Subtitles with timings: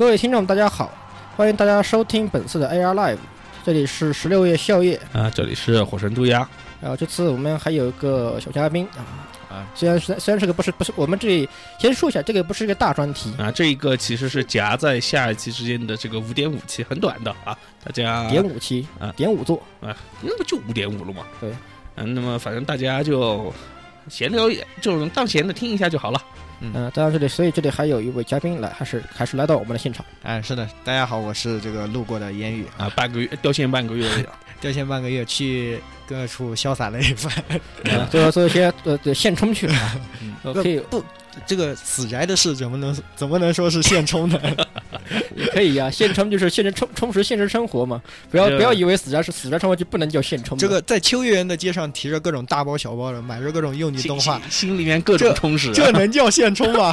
[0.00, 0.90] 呃，各位听众，大家好，
[1.36, 3.18] 欢迎大家收听本次的 AR Live，
[3.62, 6.48] 这里是十六夜宵夜啊，这里是火神渡鸦。
[6.80, 9.04] 然后这次我们还有一个小嘉宾啊
[9.54, 11.46] 啊，虽然虽虽然是个不是不是我们这里
[11.78, 21.24] 先说一下，这个不是一个大专题啊，这一个其实是夹在下一期之间的这个五点五期，很短的啊，大家点五期啊，点五座啊，那不就五点五了嘛？
[21.38, 21.52] 对，
[21.96, 23.52] 嗯，那么反正大家就
[24.08, 24.48] 闲聊，
[24.80, 26.18] 就当闲的听一下就好了。
[26.60, 30.04] 嗯，当然这里，所以这里还有一位嘉宾来，还是还是来到我们的现场。
[30.22, 34.06] 哎，是的，大家好，我是这个路过的烟雨啊，半个月掉线半个月，
[34.60, 37.32] 掉线半个月 去各处潇洒了一番，
[38.10, 39.74] 最后做一些呃现充去了。
[40.54, 41.02] 可以不，
[41.46, 44.40] 这个死宅的事怎么能怎么能说是现充呢？
[45.34, 48.00] 也 可以呀，现充就是现实充充实现实生活嘛。
[48.30, 50.56] 不要不要以为死宅是死宅生活就不能叫现充。
[50.58, 56.92] 这个在秋叶原的街上提着各种大包小包的，买着各种幼女动画，心里面各种充实，这能叫现充吗？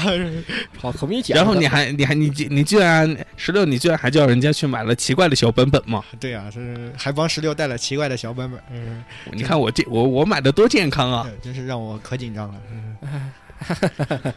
[0.78, 1.36] 好，可以讲。
[1.36, 6.04] 然后你还你还你你居然十六，你居然还叫人家去买了奇怪的小本本嘛？
[6.20, 8.60] 对啊，是还帮十六带了奇怪的小本本。
[8.72, 11.28] 嗯，你看我这我我买的多健康啊！
[11.42, 12.56] 真是让我可紧张了。
[13.02, 13.08] 呵
[13.60, 14.34] 呵呵呵呵呵呵呵呵呵，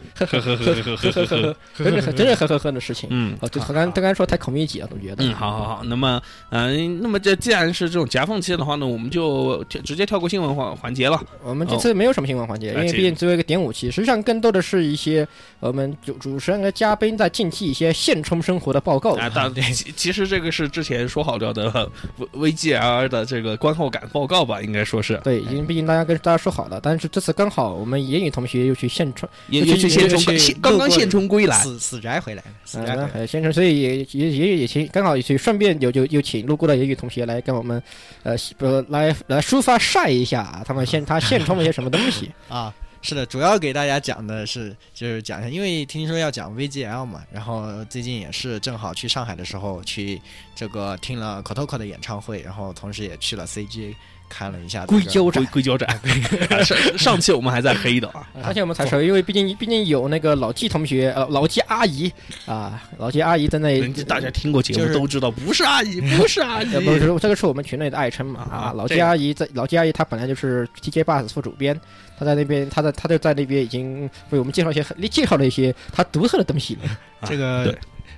[1.77, 3.09] 真是真是呵呵呵的事情。
[3.11, 5.23] 嗯，哦，就他刚他刚说太口密集了，总觉得。
[5.23, 5.83] 嗯，好好好。
[5.85, 11.21] 那么，嗯，那么这既然是这种夹缝期的话呢，我们就直接跳过新闻环环节了。
[11.43, 15.27] 我们这次没有什么新闻环节，因为毕竟作为一个点五期，实际上更多的是一些
[15.59, 19.15] 我们主主持人和嘉宾在近期一些现充生活的报告。
[19.15, 21.89] 啊，当然，其实这个是之前说好了的
[22.33, 25.19] V G L 的这个观后感报告吧，应该说是。
[25.23, 29.89] 对，因为毕竟大家跟大家说好了，但是这次刚好我们言语同学又去现充，也去。
[29.89, 37.81] 现充刚刚现充归来，死死宅回来，死宅现充，所以也也也也请刚好也去顺便有就又请路过的言语同学来跟我们，
[38.23, 42.73] 呃，不来来抒发晒一下他们现他现充了些什么东西 啊？
[43.01, 50.21] 是的，主要给大家讲的是就是讲一下，因为听说要讲 VGL 嘛，然后最近也是正好去上海的时候去
[50.55, 53.93] 这个听了 Kotoko 的演唱会，然后同时也去了 CG。
[54.31, 55.99] 看了一下硅胶展，硅胶展。
[56.63, 62.11] 上上期我们还在黑的啊， 上期我们才说，因为毕竟毕竟有那个老季同学，呃，老季阿姨
[62.45, 71.77] 啊，老季阿姨在那，大家听过节目都知道，不是阿姨，不是阿姨，不是这个是我们群内的爱称嘛啊，老季阿姨在，老季阿姨她本来就是 TJ Bus 副主编，
[72.17, 76.81] 她在那边，她在她就在那边已经为我们介绍一些介绍了一些她独特的东西了，
[77.27, 77.75] 这个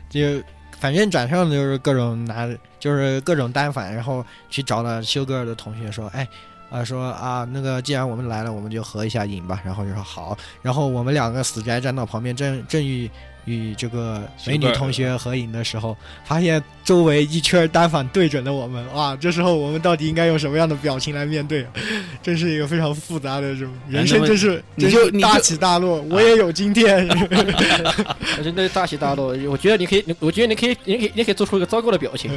[0.10, 0.22] 就。
[0.84, 2.46] 反正转上就是各种拿，
[2.78, 6.28] 就是各种单反，然后去找了修格尔的同学说：“哎，
[6.70, 10.38] 啊，说啊，那个既然我们来了，我们就合一下影吧。”然后就说好。
[10.62, 13.10] 然后我们两个死宅站到旁边，正正欲
[13.46, 15.96] 与这个美女同学合影的时候，
[16.26, 18.86] 发现周围一圈单反对准了我们。
[18.94, 21.66] 哇，这时候我们到底应该用什么样的表情来面对？
[22.24, 26.02] 真是一个非常复杂的这种人生，真是你就大起大落。
[26.10, 27.08] 我也有今天。
[28.44, 32.32] 真的大起大落，我觉得你可以，我觉得你可以，你可以，你可以做出一个糟糕的表情。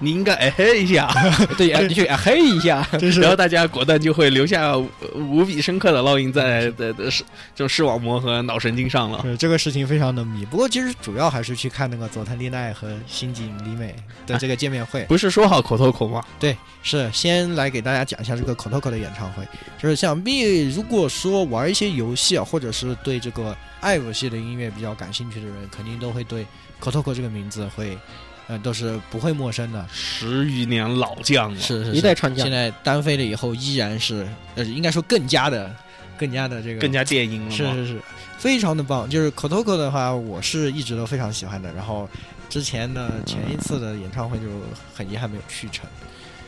[0.00, 1.10] 你应该哎嘿一下，
[1.56, 2.86] 对，你去哎嘿一下，
[3.20, 4.76] 然后大家果断就会留下
[5.14, 7.24] 无比深刻的烙印在的的视
[7.54, 9.24] 就视网膜和脑神经上了。
[9.36, 13.94] 这个事情非常的迷，不过其实主要还是去看那个佐藤丽奈和新井里美
[14.26, 15.04] 的这个见面会。
[15.04, 16.24] 不是说好口头口吗？
[16.38, 19.46] 对，是先来给大家讲一下这个口头口的演唱会。
[19.80, 23.56] 就是想必如果说玩一些游戏啊，或者是对这个。
[23.82, 26.46] 爱游戏的音乐比较感兴趣的人，肯定都会对
[26.80, 27.98] Kotoko 这个名字会，
[28.46, 29.84] 呃，都是不会陌生的。
[29.92, 32.46] 十余年老将了，是是一代传将。
[32.46, 35.74] 现在单飞了以后，依然是，呃，应该说更加的，
[36.22, 37.50] 更加的这个，更加电音了。
[37.50, 38.00] 是是是，
[38.38, 39.10] 非常的棒。
[39.10, 41.72] 就是 Kotoko 的话，我是一直都非常喜欢的。
[41.74, 42.08] 然后
[42.48, 44.46] 之前的前一次的演唱会就
[44.94, 45.84] 很遗憾没有去成，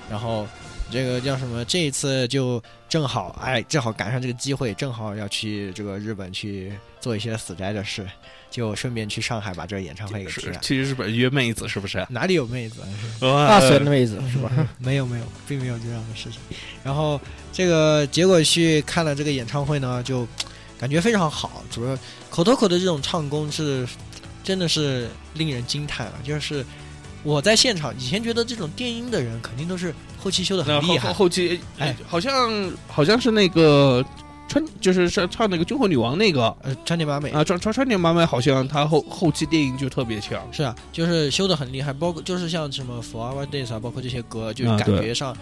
[0.09, 0.47] 然后。
[0.93, 1.65] 这个叫什么？
[1.65, 6.71] 这一次就正好，哎，正好赶上这个机会，正好要去这个日本去
[7.01, 8.07] 做一些死宅的事，
[8.55, 10.59] 就顺便去上海把这个演唱会给听了。
[10.61, 12.07] 去日本约妹子是不是？
[12.09, 12.83] 哪里有妹子？
[13.21, 14.49] 大神的妹子是吧？
[14.79, 16.39] 没有没有，并没有这样的事情。
[16.85, 17.21] 然后
[17.53, 20.25] 这个结果去看了这个演唱会呢，就
[20.79, 21.65] 感觉非常好。
[21.69, 21.99] 主要
[22.31, 23.85] 口头口的这种唱功是
[24.45, 26.15] 真的是令人惊叹啊！
[26.23, 26.65] 就是
[27.25, 29.93] 我在现场以前觉得这种电音的人肯定都是。
[30.17, 34.03] 后期修的很厉害，后期哎，好像好像是那个
[34.55, 45.37] 川，就是唱唱那个军火女王那个呃川田麻美啊，川川川田麻美好像他后后期电影就特别强，是啊，就是修的很厉害，包括就是像什么 Forever Days 啊，包括这些歌，就感觉上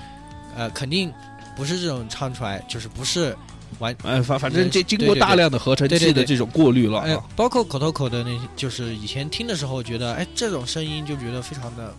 [0.57, 1.13] 呃肯定
[1.55, 3.37] 不是这种唱出来，就是不是
[3.79, 11.95] 完哎反反正这经过大量的合成器的这种过滤了，哎，包括口头口的那些，就是以前听的时候觉得哎这种声音就觉得非常的。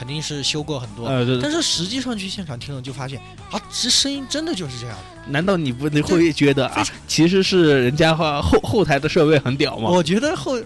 [0.00, 1.06] 肯定是修过很多，
[1.42, 3.20] 但是实际上去现场听了就发现
[3.50, 4.96] 啊，这声音真的就是这样。
[5.26, 9.90] 难道你不会觉得啊，其实是人家后后后台的设备很屌吗？
[9.90, 10.58] 我觉得后，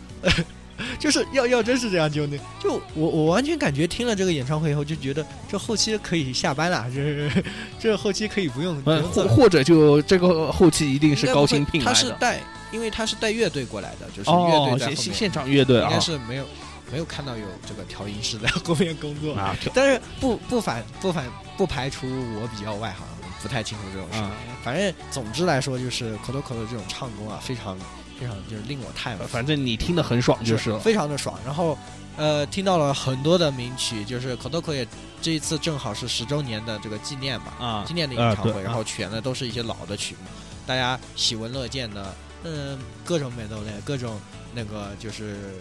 [1.01, 7.43] 就是要要真是这样就那就我我完全感觉听了这个演唱会以后就觉得这后期可以下班了，这
[7.81, 12.01] 这后期可以不用不呃用做或或者就这个后期一定是高薪聘他来的。
[12.01, 12.41] 是带，
[12.71, 16.47] 因为他是带乐队过来的，就是乐哦队，现现现场乐队啊应该是没有
[16.93, 21.27] 没有看到有这个调音师在后面工作，啊 但是不不反不反
[21.57, 22.07] 不排除
[22.41, 23.07] 我比较外行，
[23.43, 24.19] 不太清楚这种事。
[24.19, 24.31] 啊，
[24.63, 27.79] 反正总之来说，就是口头口头这种唱功啊，非常
[28.19, 30.79] 非常就是令我叹服，反正你听得很爽就是了。
[30.79, 31.39] 非常的爽。
[31.45, 31.77] 然后
[32.17, 34.87] 呃，听到了很多的名曲，就是口头口也
[35.21, 40.29] 这一次正好是十周年的这个纪念嘛，啊纪念的演唱会，然后选的都是一些老的曲目，
[40.65, 42.15] 大家喜闻乐见的，
[42.45, 44.21] 嗯，各种美豆类，各种
[44.55, 45.57] 那个就是，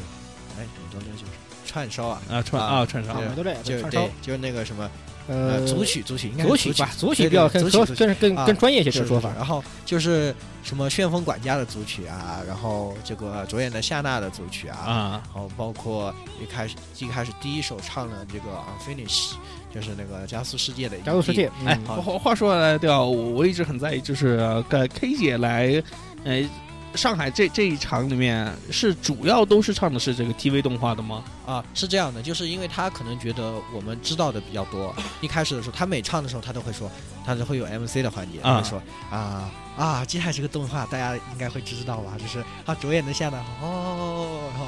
[0.58, 1.32] 哎，美豆类就是
[1.66, 3.56] 串烧啊，啊串啊啊串烧对对不对？
[3.64, 4.90] 就串烧对，就是那个什么
[5.28, 9.32] 呃呃组曲组曲应该是组组曲吧，组曲比较对更更更专业一些这个说法。
[9.36, 18.46] 然后就是什么旋风管家的组曲啊，然后这个卓演的夏娜的组曲啊，啊然后包括一开始一开始第一首唱的这个
[18.78, 19.32] Unfinish，
[19.74, 25.82] 就是那个加速世界的加速世界，哎，嗯话话说来掉，我我一直很在意，就是跟 K 姐来，
[26.26, 26.44] 呃，
[26.96, 31.24] 上海这这一场里面是主要都是唱的是这个 TV 动画的吗？
[31.46, 34.96] 啊，是这样的，就是因为他可能觉得我们知道的比较多。
[35.22, 36.90] 一开始的时候，他每唱的时候，他都会说，
[37.26, 39.52] 他都会有 MC 的环节，他啊会说啊啊，
[40.08, 42.14] 接下来这个动画大家应该会知道吧？
[42.20, 44.60] 就是他主演的夏娜哦，然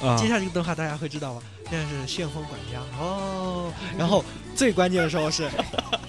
[0.00, 1.42] 后啊，啊接下来这个动画大家会知道吗？
[1.70, 4.24] 现在是旋风管家哦，然 后
[4.54, 5.48] 最关键的时候是。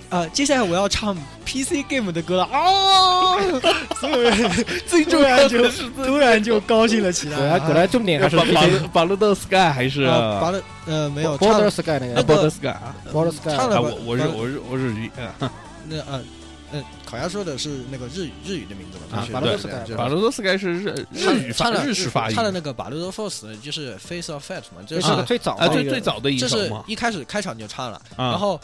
[0.10, 3.40] 呃，接下来我要唱 PC game 的歌了哦，
[4.00, 4.52] 所有人
[4.86, 7.38] 最重要的是突然就高兴了起来。
[7.38, 15.52] 果然果然重点还是巴巴 PC 巴鲁德 Sky 还是啊，拔了呃没有唱 Border Sky 那那个个 Border Sky 啊？Border Sky 啊，唱了我我是我是我是日语，啊
[15.88, 16.22] 那呃
[16.74, 19.22] 呃，烤鸭说的是那个日语日语的名字嘛？
[19.22, 28.60] 就是啊巴鲁德对 Sky 就是巴鲁多斯盖是日日语发日式发音他的那个巴鲁多 Force 就是 Face of Fat 嘛，这是个最早啊，最的一个最早的一这是，一开始开场就唱了，啊然后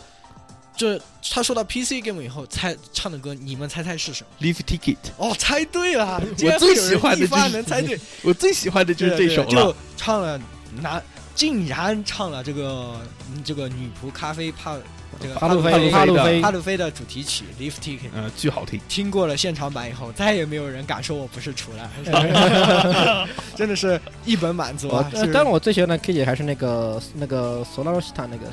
[0.76, 6.20] 这他说到 PC game 以后，猜唱的歌，你们猜猜是什么？Leave Ticket，哦，猜对了！
[6.42, 9.76] 我最喜欢的一是能猜对， 我最喜欢的就是这首了就。
[9.96, 10.40] 唱了
[10.82, 11.02] 拿。
[11.36, 13.00] 竟然唱了这个
[13.32, 14.76] 嗯这个女仆咖啡帕
[15.22, 18.80] 这个哈路飞飞帕路飞哈路飞的主题曲《Lift Ticket》，嗯，巨好听。
[18.88, 21.90] 听过了现场版以后，再也没有人敢说我不是处男，
[23.56, 25.10] 真的是一本满足我啊！
[25.12, 25.18] 是。
[25.18, 28.46] 呃当然我最喜欢的 K 姐还是那个那个索拉罗西塔那个。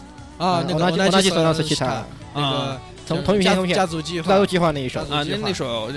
[0.45, 2.05] 啊，那个我拿起索拉罗西塔塔，
[2.35, 4.29] 那个啊从同一家片同片家族计划。
[4.29, 5.01] 家族计划那一首。
[5.03, 5.89] 啊那那首，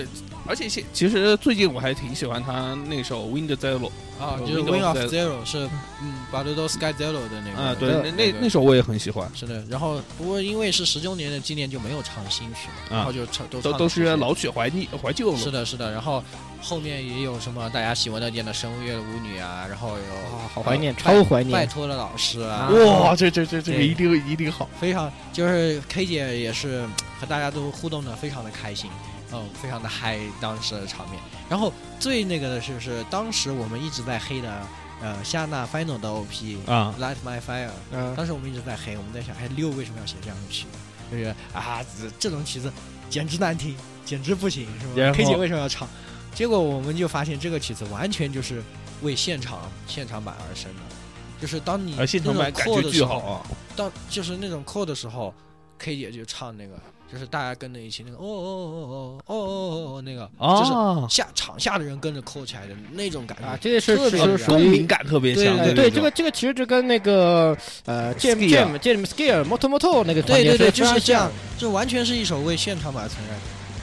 [0.49, 3.79] 而且现其实最近我还挺喜欢他那首《Wind Zero》
[4.19, 5.69] 啊，就是 Windows Win of Zero 是
[6.01, 15.37] 嗯 b a l d o Sky Zero 的那个啊，对，那那那那首我也很喜欢，是的，然后不过因为是十周年的纪念，就没有唱新曲然后就唱都都是老曲怀念怀旧了。
[15.37, 16.23] 是的，是的，然后
[16.59, 21.65] 后面也有什么大家喜闻乐见的声乐舞女啊，然后有啊，好怀念，呃超怀念拜。
[21.67, 24.67] 托了老师啊，哇，这这这这个一定一定好。
[24.81, 26.83] 非常就是 K 姐也是
[27.19, 28.89] 和大家都互动的非常的开心，
[29.31, 31.21] 嗯，非常的嗨当时的场面。
[31.49, 34.61] 然后最那个的是是当时我们一直在黑的
[35.01, 40.65] 呃夏娜 Final 的 OP 啊 Light My Fire，嗯，当时我们一直在黑，我们在想，哎，六为什么要写这样的曲？
[41.11, 42.71] 就是啊，这这种曲子
[43.09, 45.87] 简直难听，简直不行，是吧？K 姐为什么要唱？
[46.35, 48.61] 结果我们就发现这个曲子完全就是
[49.01, 50.81] 为现场现场版而生的，
[51.41, 53.41] 就是当你而现场版的时候啊！
[53.75, 55.33] 当就是那种扣的时候
[55.79, 56.79] ，K 姐就唱那个，
[57.11, 63.45] 就是大家跟着一起那个哦哦哦哦哦哦哦那个，就是，下场下的人跟着扣起来的那种感觉。
[63.45, 65.57] 啊，这个是特别是属于共鸣感特别强。
[65.57, 73.41] 对对，这个这个其实就跟那个呃 Jam jam Jam Scare Moto Moto 那个对对对，就是这样像，，这完全是一首为现场版存在的。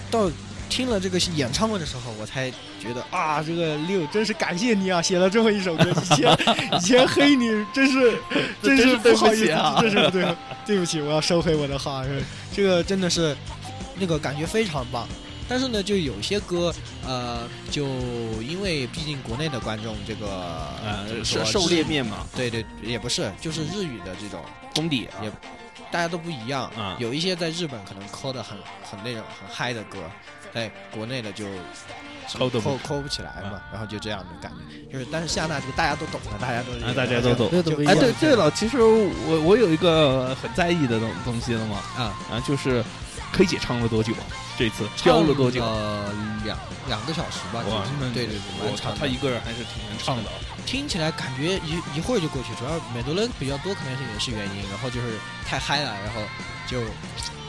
[0.09, 0.31] 到
[0.69, 5.91] 听了这个演唱会的时候，我才觉得啊，这个六真是感谢你啊，写了这么一首歌。
[5.91, 6.39] 以前
[6.73, 8.19] 以前黑你 真是
[8.63, 12.05] 真是对不好意思起啊 真是对对不起，我要收回我的话。
[12.05, 13.37] 是这个真的是
[13.97, 15.07] 那个感觉非常棒。
[15.49, 16.75] 但是呢，就有些歌，
[17.07, 17.87] 呃，就
[18.43, 20.27] 因为毕竟国内的观众这个
[20.85, 24.41] 呃怎么说狩狩猎面嘛，对对，也不是，就是日语的这种
[24.75, 25.31] 功底啊也
[25.93, 29.99] 大家都不一样啊有一些在日本可能抠的很很那种很嗨的歌，
[30.57, 31.45] 在国内的就
[32.39, 34.91] 抠抠抠不起来嘛，然后就这样的感觉。
[34.91, 37.47] 就是但是夏娜这个大家都懂的，大家都啊，大家都懂。
[37.85, 37.95] 哎。
[37.95, 42.83] 对对了，其实我我有一个很在意的东东西了嘛，啊，啊，就是
[43.33, 44.15] K 姐唱了多久？
[44.59, 45.63] 这次教了多久？
[45.63, 46.11] 呃，
[46.43, 46.59] 两
[46.89, 47.63] 两个小时吧。
[47.69, 47.85] 哇
[48.15, 48.99] 对对对，我蛮长的。
[48.99, 50.31] 他一个人还是挺能唱的。
[50.67, 56.21] 听起来感觉一一会儿就过去，主要美杜伦比较多，可能是也是原因，然后就是太嗨了，然后
[56.67, 56.81] 就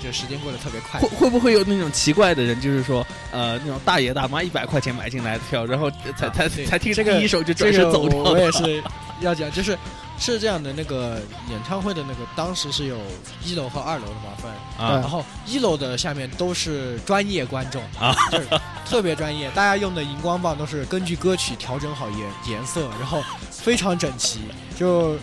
[0.01, 1.09] 就时间过得特别快会。
[1.09, 8.83] 会不会有那种奇怪的人，就是说，呃，那种大爷大妈一百块钱买进来的票，然后 才才才听这个第一首就这个转身走掉我 我也是
[9.19, 9.77] 要讲就是
[10.19, 12.97] 是这样的，那个演唱会的那个当时是有
[13.43, 14.99] 一楼和二楼的嘛分，啊。
[14.99, 18.47] 然后一楼的下面都是专业观众啊，就是
[18.85, 22.19] 特别专业，大家用的荧光棒都是根据歌曲调整好颜
[22.49, 24.41] 颜色，然后非常整齐，
[24.75, 25.15] 就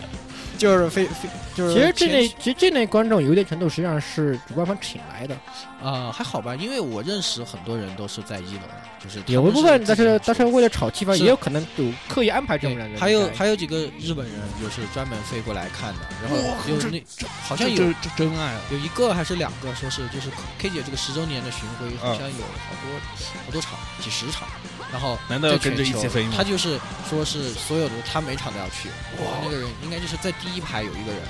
[0.55, 5.37] 就是非非就是其实这类其实这类观众有一定程度实际上是主办方请来的，
[5.81, 12.99] 啊、还好吧，因为我认识很多人都是在一楼的，就是他有一部分但是但是为了炒气氛，也有可能有刻意安排这种人对，的。
[12.99, 17.01] 还有还有几个日本人就是专门飞过来看的，然后有那
[17.41, 18.61] 好像有这这这真爱啊！
[18.71, 22.99] 有一个还是两个，说是就是 K 姐这个十周年的巡回，好啊像有好多
[23.45, 24.47] 好多场，几十场，
[24.95, 28.87] 然后难道要跟着一起飞吗他就是说是所有的他每场都要去，
[29.19, 31.21] 哇那个人应该就是在第一排有一个人，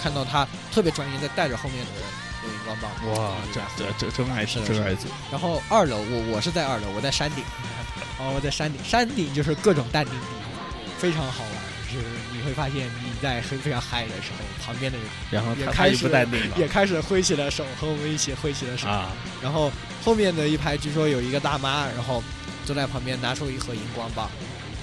[0.00, 2.02] 看到他特别专业，在带着后面的人
[2.44, 7.42] 用荧光棒，哇，这这这真爱是是的真爱组然后二楼，我我是在二楼，我在山顶，
[8.20, 10.26] 哦，我在山顶，山顶就是各种淡定地，
[10.96, 11.70] 非常好玩。
[11.92, 18.86] 就是你会发现你在很非常嗨的时候，旁边的人然后也开始不淡定了也开始挥起了手，和我们一起挥起了手。
[18.86, 19.10] 啊！
[19.42, 19.72] 然后
[20.04, 22.22] 后面的一排据说有一个大妈，然后
[22.64, 24.30] 坐在旁边拿出一盒荧光棒，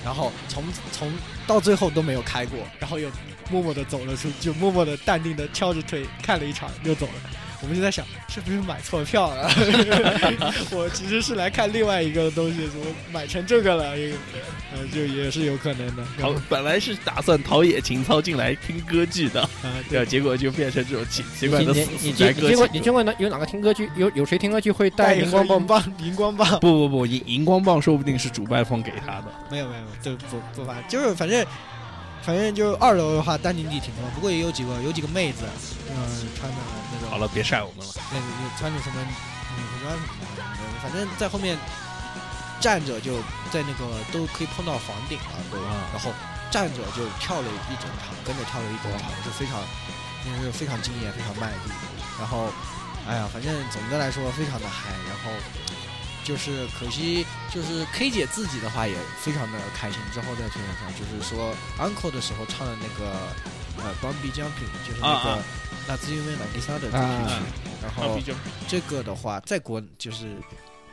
[0.03, 1.11] 然后从从
[1.45, 3.09] 到最后都没有开过，然后又
[3.49, 7.13] 默默的走了出，就默默的淡定的翘着腿看了一场又走了。
[7.61, 9.49] 我们就在想，是不是买错票了？
[10.71, 13.95] 我其实是来看另外一个东西，怎么买成这个了？
[13.95, 14.17] 这个，
[14.73, 16.03] 呃，就也是有可能的。
[16.17, 22.83] 然陶后本来是打算陶冶情操进来听歌剧的，啊，对，结果就变成这种奇奇怪的死你你死宅歌你结果你曲。
[22.83, 25.65] 见过哪有哪个听歌剧有有谁听歌剧会带带荧光棒？
[25.65, 29.25] 棒，荧光棒， 不不不，荧荧光棒说不定是主办方给他的。
[29.49, 31.43] 没有没有，就不不发，就是反正
[32.27, 35.47] 反正就二楼的话，淡定地挺多，不过也有几个有几个妹子，
[35.87, 35.95] 嗯，
[36.35, 36.57] 穿的
[36.91, 37.93] 那种好了，别晒我们了。
[38.11, 38.25] 那个
[38.59, 40.43] 穿着什么女服装什么的，
[40.83, 41.57] 反正在后面
[42.59, 43.15] 站着就
[43.49, 46.11] 在那个都可以碰到房顶了都，啊然后
[46.51, 49.63] 站着就跳了一整场，跟着跳了一整场，是非常
[50.25, 51.71] 真是非常敬业，非常卖力。
[52.19, 52.51] 然后，
[53.07, 55.31] 哎呀，反正总的来说非常的嗨，然后。
[56.27, 59.97] 就是可惜，就是 K 姐自己的话也非常的开心。
[60.11, 63.13] 之后在推特上，就是说 Uncle 的时候唱的那个
[63.81, 65.41] 呃《Bumby Jumping》，就是那个
[65.87, 67.45] 那自因为兰迪莎的主题啊曲。
[67.81, 68.19] 然后
[68.67, 70.35] 这个的话，在国就是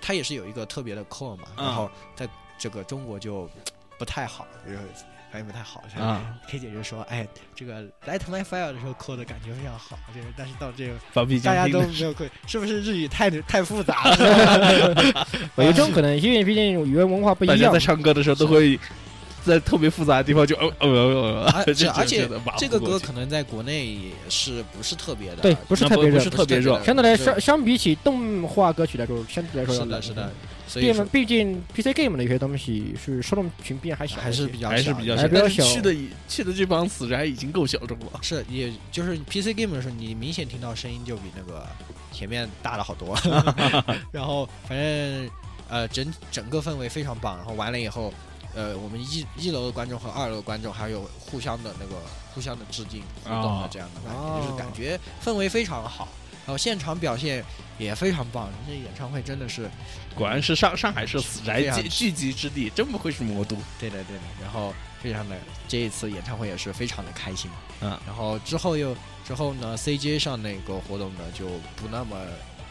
[0.00, 3.50] 它也是有一个特别的 core 嘛，嗯然后在这个中国就
[3.98, 4.78] 不太好，就是
[5.34, 5.82] 反应不太好。
[5.98, 7.26] 啊，K 姐就说：“哎，
[7.56, 10.94] 这个 Light My Fire 的时候扣的感觉非常好，就是但是到这个
[11.40, 15.26] 大家都没有扣，是不是日语太太复杂了？
[15.58, 17.80] 有这种可能，因为毕竟语言文化不一样大家在。
[17.80, 18.78] 唱歌的时候都会
[19.44, 30.32] 在特别复杂的地方就哦哦哦而 哦，且而且这个歌歌可能在国内也是不是特别的，对，不是特别热不不是，特别热相对来说相相比起动画歌曲来说，相对来说是的，是的，，
[30.74, 35.94] 毕说毕竟 PC game 的一些东西是受众群变还小，还是比较还是小一点比较小，还比较小去的
[36.28, 38.20] 去的这帮死宅已经够小众了。
[38.22, 41.66] 是，也就是 PC game 的时候，你明显听到声音就比那个
[42.12, 43.16] 前面大了好多。
[44.10, 45.30] 然后反正
[45.68, 47.36] 呃整整个氛围非常棒。
[47.36, 48.12] 然后完了以后，
[48.54, 52.00] 呃，我们一一楼的观众和二楼的观众还有互相的那个
[52.34, 56.08] 互相的致敬互动的哦这样的感觉，哦就是感觉氛围非常好。
[56.46, 57.42] 然后现场表现
[57.78, 59.62] 也非常棒，这演唱会真的是
[60.14, 63.56] 果然是上上海是死宅聚聚集之地，真不愧是魔都。
[63.78, 64.22] 对的对的。
[64.40, 67.50] 然后非常的这一次演唱会也是非常的开心。
[67.80, 72.16] 嗯，然后之后又之后呢，CJ 上那个活动呢就不那么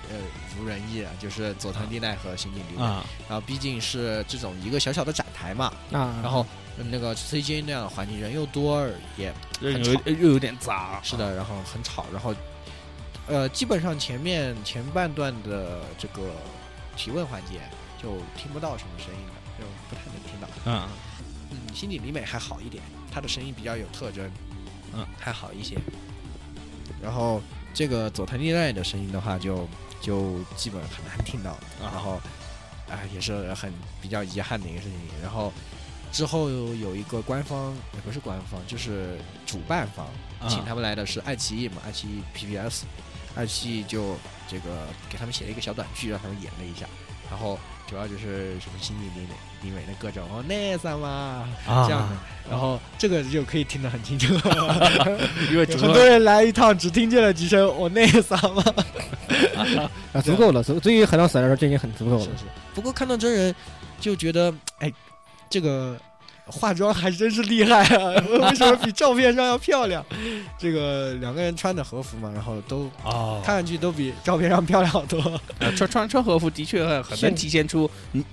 [0.10, 0.16] 呃
[0.58, 2.86] 如人意了，就是佐藤地奈和新井里奈。
[2.86, 6.46] 啊，然后毕竟是这种一个小小的展台嘛，啊，然后
[6.78, 11.00] 呃那个 CJ 那样的环境人又多，也人有又有点杂。
[11.04, 12.34] 是的，然后很吵，然后
[13.28, 16.22] 呃基本上前面前半段的这个
[16.96, 17.62] 提问环节
[18.02, 20.48] 就听不到什么声音了，就不太能听到。
[20.66, 20.88] 嗯，
[21.52, 24.30] 嗯，新井里美还好一点，她的声音比较有特征，
[24.94, 25.78] 嗯，还好一些。
[27.02, 27.42] 然后
[27.74, 29.68] 这个佐藤利奈的声音的话就，
[30.02, 31.52] 就基本很难听到。
[31.52, 32.14] 啊然后，
[32.90, 34.98] 啊、也是很比较遗憾的一个事情。
[35.22, 35.52] 然后
[36.12, 40.06] 之后有一个官方，也不是官方，就是主办方，
[40.40, 42.84] 啊请他们来的是爱奇艺嘛，爱奇艺 PPS，
[43.36, 44.16] 爱奇艺就
[44.48, 46.86] 这个给他们写了一个小短剧，让他们演了一下。
[47.32, 52.16] 然后主要就是什么新井里美丁美的各种哦那什么啊这样的，
[52.50, 54.34] 然后这个就可以听得很清楚。
[55.50, 58.64] 因为很多人来一趟只听见了几声哦那啥嘛。
[60.14, 62.24] 啊，足够了，足对于海盗死来说，这已经很足够了。
[62.24, 62.44] 是是。
[62.76, 63.56] 不过看到真人
[64.00, 64.92] 就觉得，哎，
[65.50, 66.00] 这个
[66.46, 68.14] 化妆还真是厉害啊！
[68.50, 70.06] 为什么比照片上要漂亮？
[70.58, 75.22] 这个两个人穿的和服嘛，然后都哦看上去都比照片上漂亮好多。
[75.76, 77.90] 穿穿穿和服的确很能体现出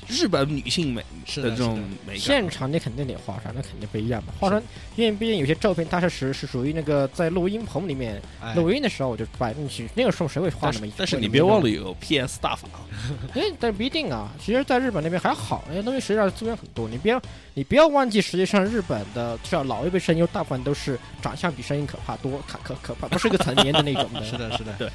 [0.09, 2.19] 日本女性美是的这种美感。
[2.19, 4.33] 现场你肯定得化妆，那肯定不一样嘛。
[4.39, 4.61] 化妆，
[4.97, 10.93] 因为毕竟有些照片它是是是属于那个在录音棚里面哎录音的时候我就摆进去，那个时候谁会画但是那么一？
[10.97, 12.69] 但是你别忘了，有 PS 大法，
[13.35, 14.29] 哎，但不一定啊。
[14.45, 16.89] 其实，在日本那边还好，那些东西实际上资源很多。
[16.89, 17.17] 你别
[17.55, 24.23] 你不要忘记，实际上日本的至少老一辈声优大部分都是长相比声音可怕多，可可可怕，不是个成年的那种的。
[24.27, 24.93] 是的，是的，对啊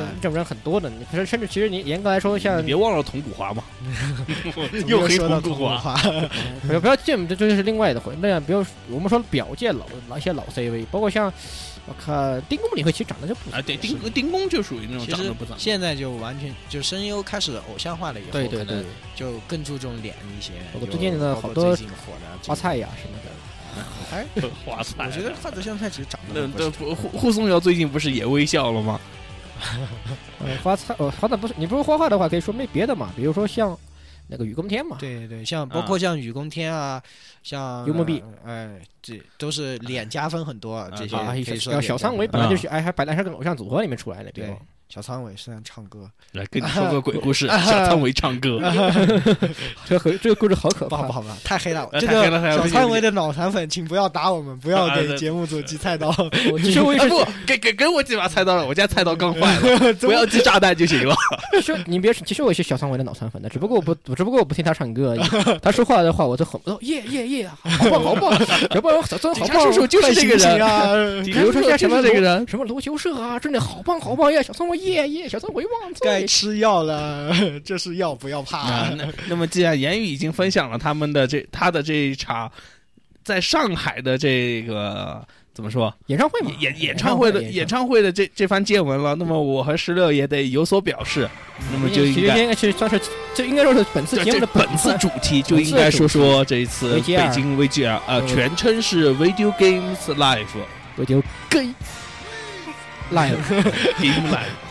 [0.00, 0.90] 嗯，这种人很多的。
[0.90, 3.62] 你可是甚至其实你严格来说，像你别忘了铜鼓华嘛
[4.88, 5.94] 又黑说到铜鼓华。
[6.66, 8.14] 不要不要见，这这就是另外的回。
[8.20, 11.32] 那样比如我们说表界老老一些老 CV，包括像
[11.88, 15.58] 我看丁公里会其实长得就不啊，对，丁丁公就属于那种长得不长。
[15.58, 18.84] 现在就完全就声优开始偶像化了以后，对对对
[19.16, 20.52] 就更注重脸一些。
[20.74, 23.30] 就包括最近的好多火的花，菜呀什么的。
[24.12, 24.26] 哎，
[24.66, 29.00] 花菜，我觉得花泽香菜其实长那得那不护护送瑶最近不是也微笑了吗？
[30.40, 33.76] 呃，花菜呃，花菜不是你不是画画的话，可以说没别的嘛，比如说像
[34.28, 37.02] 那个雨宫天嘛，对对，像包括像雨宫天啊，
[37.42, 44.66] 像幽默币呃哎，这都是脸加分很多，这些啊，可以说小小仓唯本来就是哎，还本来是个偶像组合里面出来的，对吧对？
[44.88, 48.58] 小仓伟虽然唱歌，来跟你说个鬼故事， 小仓伟唱歌，
[49.86, 51.12] 这 个这个故事好可怕不好不。
[51.12, 51.86] 好不好，太黑了。
[51.92, 56.08] 呃这个小仓唯的脑残粉，请不要打我们，不要给节目组寄菜刀。
[56.50, 61.14] 我其实我不，给给给我几把菜刀了，我家菜刀刚坏了，不要寄炸弹就行了。
[61.52, 65.58] 其实你别，其实我也是小仓伟的脑残粉的，只不过我不，只不过我不听他唱歌而已。
[65.60, 68.32] 他说话的话，我都很哦耶耶耶，好棒好棒，
[68.74, 70.94] 要不然小仓好棒叔叔就是这个人啊！
[71.24, 74.40] 比比如说像什么这个人，什么罗球社啊，真的好棒好棒呀！
[74.40, 76.24] 小仓唯耶耶，小仓唯万该！
[76.26, 78.58] 吃药了， 这是药，不要怕。
[78.58, 82.50] 啊，那那么既然言语已经分享了他们的这他的这一场
[83.22, 85.92] 在上海的这个怎么说？
[86.06, 88.00] 演唱会嘛，演演唱会的演演唱会。
[88.00, 91.28] 的这这番见闻了，那么我和石榴也得有所表示，
[91.72, 92.38] 那么就其实应该。
[92.38, 93.00] 应该是算是，
[93.34, 100.14] 这应该说是本次节目的本次主题就应该说说这一次北京 VGR，呃，全称是 Video Games
[101.50, 101.74] gay
[103.10, 104.67] live，Game Live，好好好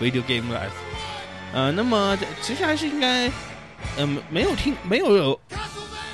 [0.00, 0.70] ，Video Game Live，
[1.52, 3.30] 呃，那么这其实还是应该，
[3.98, 5.40] 嗯、没有听没有有，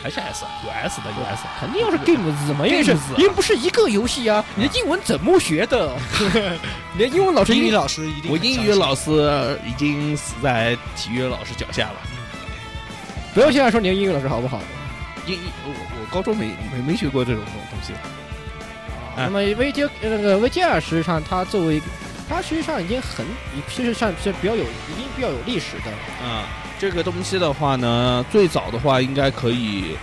[0.02, 5.94] 还是 S 有 S 的有 S，肯定要是 game 字嘛，因为是为不是一个游戏啊，你的英文怎么学的？
[6.94, 11.94] 你的英文老师英语老师一定我英语老师已经死在体育老师脚下了。
[13.34, 14.60] 不要现在说你的英语老师好不好？
[15.26, 17.92] 英我我高中没没没学过这种东西。
[19.14, 21.80] 啊那么 VG 那个 VGR 实际上它作为
[22.28, 23.26] 它实际上已经很，
[23.68, 25.90] 其实上是比较有已经比较有历史的。
[26.24, 26.46] 啊，
[26.78, 29.96] 这个东西的话呢，最早的话应该可以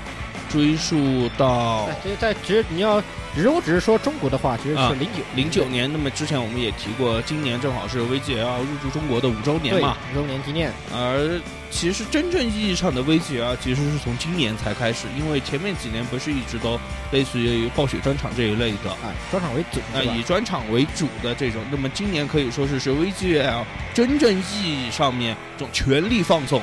[0.49, 3.01] 追溯到哎这在只你要
[3.35, 5.89] 只是我只是说中国的话，其实啊是零九零九年。
[5.91, 9.95] 那么之前我们也提过，今年正好是 VGL 入驻中国的五周年嘛。
[10.11, 10.73] 五周年纪念。
[10.91, 16.79] 而其实真正意义上的 VGL 其实是从今年才开始，因为前面几年不是一直都
[17.11, 18.89] 类似于暴雪专场这一类的。
[18.89, 26.59] 啊，专场为主呃，是吧以专场为主的这种，那么今年可以说是是 VGL 真正意义上面这种全力放送、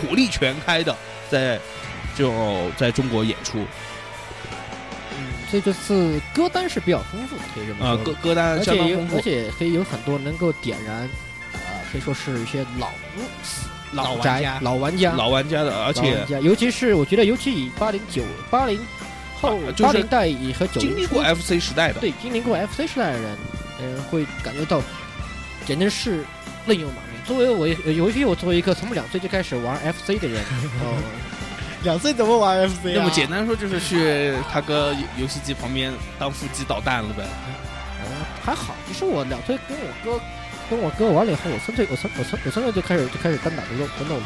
[0.00, 0.96] 火力全开的，
[1.28, 1.58] 在
[2.18, 3.58] 就在中国演出
[5.12, 8.04] 嗯所以这次歌单是比较丰富的，可以这么啊，说。
[8.04, 9.22] 歌歌单相当丰富而。
[9.22, 10.96] 且可以有很多能够点燃，
[11.54, 12.90] 啊，可以说是一些老
[13.92, 18.78] 老玩宅家老玩家，老玩家的，而且，尤其是我觉得，尤其以八零九八零
[19.40, 23.38] 后八零代以和九零经历过 FC 时代的，对经历过 FC 时代的人，
[23.80, 24.82] 嗯，会感觉到
[25.64, 26.22] 简直是
[26.66, 27.22] 泪流满面。
[27.24, 30.42] 作为我，尤其我作为一个从两岁就开始玩 FC 的人，
[30.84, 30.98] 哦，
[31.84, 32.92] 两岁怎么玩 FC 啊？
[32.96, 37.24] 那么简单说就是去他哥游戏机旁边当腹肌导弹了呗。
[37.24, 37.54] 嗯
[38.44, 38.74] 还好。
[38.86, 40.20] 其实我两岁跟我哥
[40.70, 44.24] 跟我哥玩了以后，我三岁我三我三我三岁就开始就开始单打独斗魂斗罗。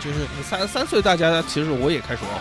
[0.00, 2.32] 就是三三岁大家其实我也开始玩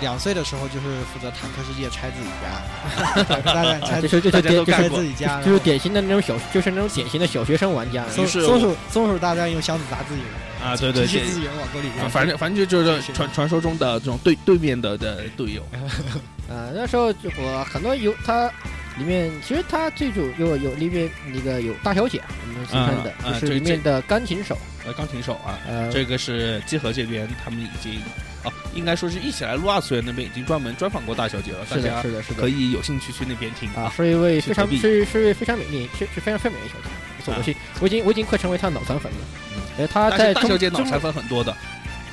[0.00, 8.04] 两岁的时候，就是负责坦克世界拆自己家， 大战拆这是这大是典拆自己家，就是典型的那种小，就是那种典型的小学生玩家。
[8.08, 10.30] 松松鼠松鼠大战用箱子砸自己人
[10.70, 12.08] 啊，对对，机器这自己人往沟里扔。
[12.10, 15.62] 反正反正就就是传传说中的这种对对面的的队友。
[16.48, 18.50] 啊，那时候就我很多有它
[18.98, 24.56] 里面，其实它最主有有里面那个有大小姐，我们形成的就是里面的钢琴手，
[24.86, 28.00] 呃，钢琴手啊，呃，这个是集合这边他们已经
[28.44, 33.68] 哦，应该说是一起来录二次元那边已经专门专访过大小姐了，大是的，家是的，是的，可以有兴趣去那边听。
[33.74, 33.92] 啊，。
[33.94, 37.36] 是一位非常是是一位非常美丽，是是非常非常美丽的小姐，不错，啊。
[37.38, 39.18] 我去，我已经我已经快成为她的脑残粉了。
[39.54, 39.62] 嗯。
[39.78, 41.52] 呃，她在大小姐脑残粉很多的，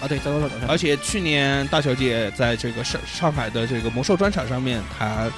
[0.02, 5.32] 啊，对，在魔兽岛上，而且去年大小姐在这个上上海的这个魔兽专场上面，她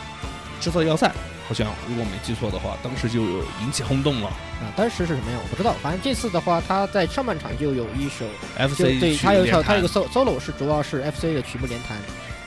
[0.61, 1.11] 制作要塞，
[1.47, 4.27] 好像如果没记错的话，当时就有引起轰动了。
[4.27, 8.25] 啊，当时是什么样我不知道，反正这次的话，他在上半场就有一首
[8.57, 11.97] ，FC 对他有一首，他有弹个 solo solo 是主要是 FC 的曲目连弹，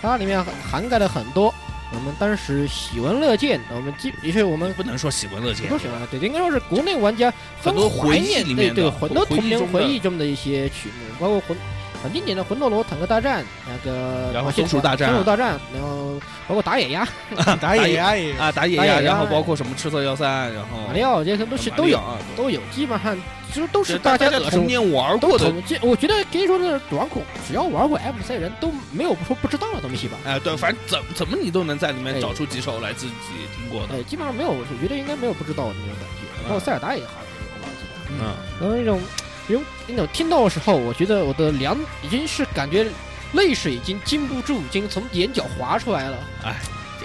[0.00, 1.54] 它里面涵盖了很多
[1.92, 5.68] 我们当时喜闻乐见，我们基也是我们不能说喜闻乐见。
[5.68, 7.32] 不，喜欢对，应该说是国内玩家
[7.62, 11.56] 很多怀回忆念里面的对对很多童年回忆中的一些曲目，包括魂
[12.02, 16.14] 很经典的《魂斗罗坦克大战》，那个然后松鼠大战松鼠大战，然后
[16.46, 17.06] 包括打野鸭、
[17.60, 23.16] 打野鸭也啊，打野呀，打野呀然后包括什么赤色幺三，然后马里奥这些东西都有啊都有，基本上
[23.52, 25.52] 其实都是大家童年玩都过的。
[25.66, 30.16] 这，我觉得可以说是玩过，只要玩过 FC 人都没有说不知道的东西吧。
[30.24, 33.12] 哎，对，反正怎怎么你都能在里面哎找出几首来自己
[33.56, 33.94] 听过的。
[33.94, 36.44] 哎，基本上没有，我觉得应该没有不知道的那种感觉。
[36.44, 37.12] 然后塞尔达也好
[37.60, 38.20] 我忘，记了。
[38.20, 39.00] 嗯，然后那种，
[39.48, 42.86] 因为那听到的时候，我觉得我的两已经是感觉
[43.32, 46.18] 泪水已经禁不住，已经从眼角滑出来了。
[46.44, 46.56] 哎，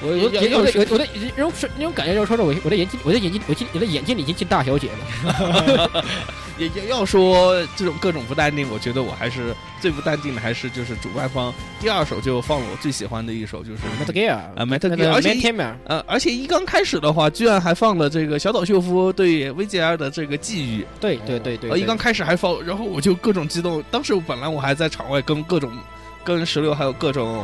[0.03, 6.03] 我我我的我的我的那种是那种感觉，就是说是我我的眼睛我的眼睛我进我的眼睛里已经进大小姐了。
[6.59, 23.83] 也要要说这种各种不淡定，我觉得我还是最不淡定的，还是就是主办方第二首就放了我最喜欢的一首，就是 Metal Gear》啊，《Metal Gear 而且一天面呃，而且一刚开始的话，居然还放了这个小岛秀夫对 VGR 的这个寄语，对对对对，呃，一刚开始还放，然后我就各种激动。
[23.89, 25.71] 当时本来我还在场外跟各种
[26.23, 27.43] 跟石榴还有各种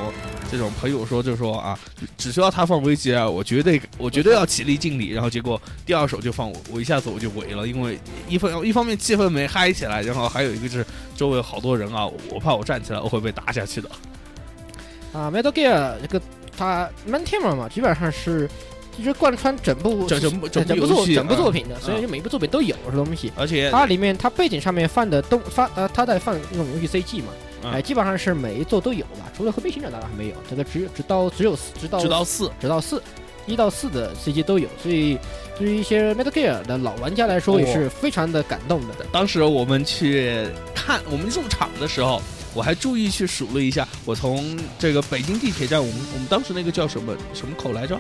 [0.52, 1.78] 这种朋友说，就说啊，
[2.18, 5.10] 只需要他放危机啊我绝对我绝对要起立敬礼。
[5.10, 13.90] 然后结果第二首就放我，我一下子我就围了，因为一方一方面气氛没嗨起来，然后还有一个就是周围好多人啊，我怕我站起来我会被打下去的。
[15.14, 16.22] 啊，Metal Gear 这个
[16.56, 18.50] 它 Man t e m 嘛，基本上是
[18.98, 23.32] 一直贯穿整部整整部整部作整部嗯作品的，所以就每一部作品都有这东西。
[23.36, 27.28] 而且它里面它背景上面放的动发呃，它在放那种游戏 CG 嘛，
[27.64, 33.02] 嗯哎，基本上是每一座都有吧，除了和平行者大概还没有，这个只有直到只有四直到直到四，直到四，
[33.46, 35.18] 一到四的 CG 都有，所以
[35.58, 38.94] 对于一些 Metal Gear 的老玩家来说哦也是非常的感动的。
[39.12, 42.22] 当时我们去看我们入场的时候，
[42.54, 48.00] 我还注意去数了一下，我从这个北京地铁站，我们我们当时那个叫什么什么口来着？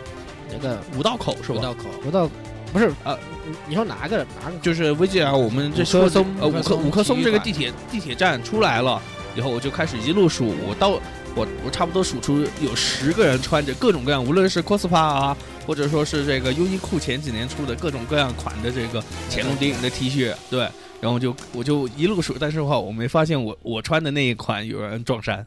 [0.52, 1.60] 那个五道口是吧？
[1.60, 2.30] 五道口五道
[2.74, 4.58] 不是啊你你说哪个哪个？
[4.62, 9.02] 就是 VGR，我们这五棵松呃五棵五棵松这个地铁地铁站出来了
[9.39, 10.89] 以后，我就开始一路数，我到
[11.34, 20.67] 我我差不多数出有十个人穿着各种各样，无论是 cosplay 啊，或者说是这个优衣库前几年出的各种各样款的这个乾隆电影的 T 恤，对，
[20.99, 25.45] 然后就我就一路数，但是的话我没发现我我穿的那一款有人撞衫，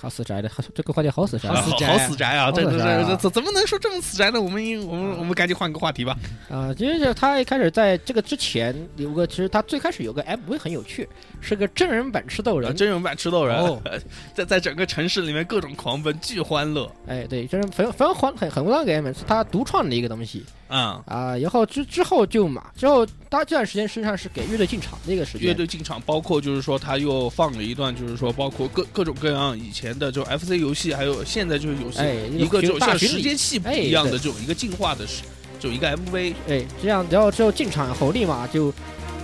[0.00, 2.44] 好死宅的，好这个话题好死宅啊啊死宅好死宅啊！
[2.46, 4.40] 好这这这怎怎么能说这么死宅呢？
[4.40, 6.16] 我们应我们我们赶紧换个话题吧。
[6.48, 6.72] 啊！
[6.76, 11.08] 其实他一开始在这个之前有个，其实他最开始有个 MV 很有趣，
[11.40, 12.74] 是个真人版吃豆人。
[12.76, 13.80] 真人版吃豆人哦，
[14.34, 16.90] 在在整个城市里面各种狂奔，巨欢乐。
[17.06, 21.36] 哎，对，真人非常非常欢很很欢乐个 MV，是他独创的一个东西啊、啊。
[21.36, 25.48] 然后之之后就嘛，之后他这段时间实际上是给乐队进场的一个时间。
[25.48, 35.22] 乐队进场，包括就是说他又放了一段，就是说包括各各种各样以前的这种 FC 游戏，还有现在就是游戏，哎，一个就像时间系哎一样的这种一个进化的时，
[35.58, 36.34] 就一个 MV。
[36.48, 38.72] 哎，这样，然后之后进场以后，立马就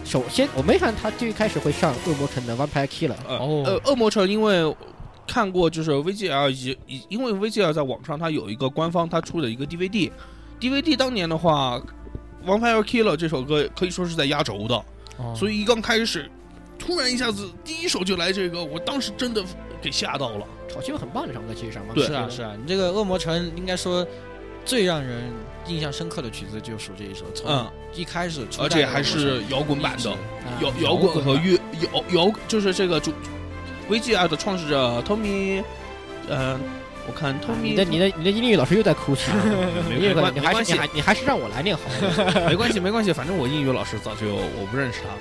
[0.05, 4.75] 首先我没想到他最开始会上恶魔城的 Vampire Killer，呃、哦呃，恶魔城因为
[5.27, 9.65] 看过就是 VGL 以以因为 VGL 在网上它有一个官方它出的一个
[10.61, 11.81] DVD，DVD 当年的话，
[12.47, 14.75] 《Vampire Killer》这首歌可以说是在压轴的，
[15.17, 15.35] 哦。
[15.37, 16.31] 所以一刚开始，
[16.79, 19.43] 突然一下子第一首就来这个，我当时真的
[19.83, 20.47] 给吓到了。
[20.69, 21.93] 炒气氛很棒的这首歌，其实上嘛。
[21.95, 22.07] 对。
[22.07, 24.07] 是啊是啊，你这个恶魔城应该说
[24.65, 25.31] 最让人
[25.67, 30.17] 印象深刻的曲子就属这一首，从嗯，一开始初而且还是摇滚版的，啊
[30.63, 31.59] 摇摇滚和乐
[31.93, 33.13] 摇摇就是这个主
[33.91, 35.63] VGR 的创始者 Tommy，
[36.29, 36.59] 呃，
[37.07, 39.31] 我看啊 Tommy，你的你的你的英语老师又在哭泣，
[39.89, 42.47] 没你这个你还关没关系是你还你还是让我来念好了。
[42.49, 45.19] 没关系没关系，反正我英语老师早就我不认识他了，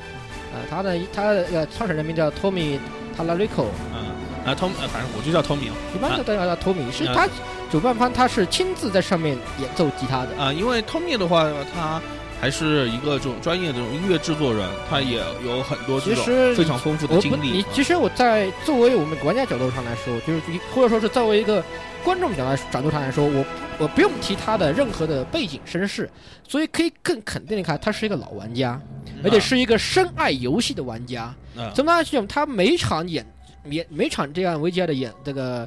[0.54, 2.80] 呃，他的他的呃创始人名叫 Tommy
[3.17, 4.13] Talarico，嗯
[4.46, 7.28] 啊 Tom，呃反正我就叫 Tommy 啊一般都叫他 Tommy，是啊他
[7.72, 10.36] 主办方他是亲自在上面演奏吉他的。
[10.41, 12.02] 啊，因为 Tommy 的话，他
[12.43, 17.65] 还是一个这种专业的这种音乐制作人，他也有很多这种非常丰富的经历你。
[17.71, 20.41] 其实我在作为我们玩家角度上来说，就是
[20.75, 21.63] 或者说是作为一个
[22.03, 23.45] 观众角度角度上来说，我
[23.79, 26.10] 我不用提他的任何的背景身世，
[26.45, 28.77] 所以可以更肯定的看，他是一个老玩家，
[29.23, 31.34] 而且是一个深爱游戏的玩家。
[31.56, 33.25] 啊从他这种，他每场演
[33.69, 35.65] 演每场这样 VGI 的演这个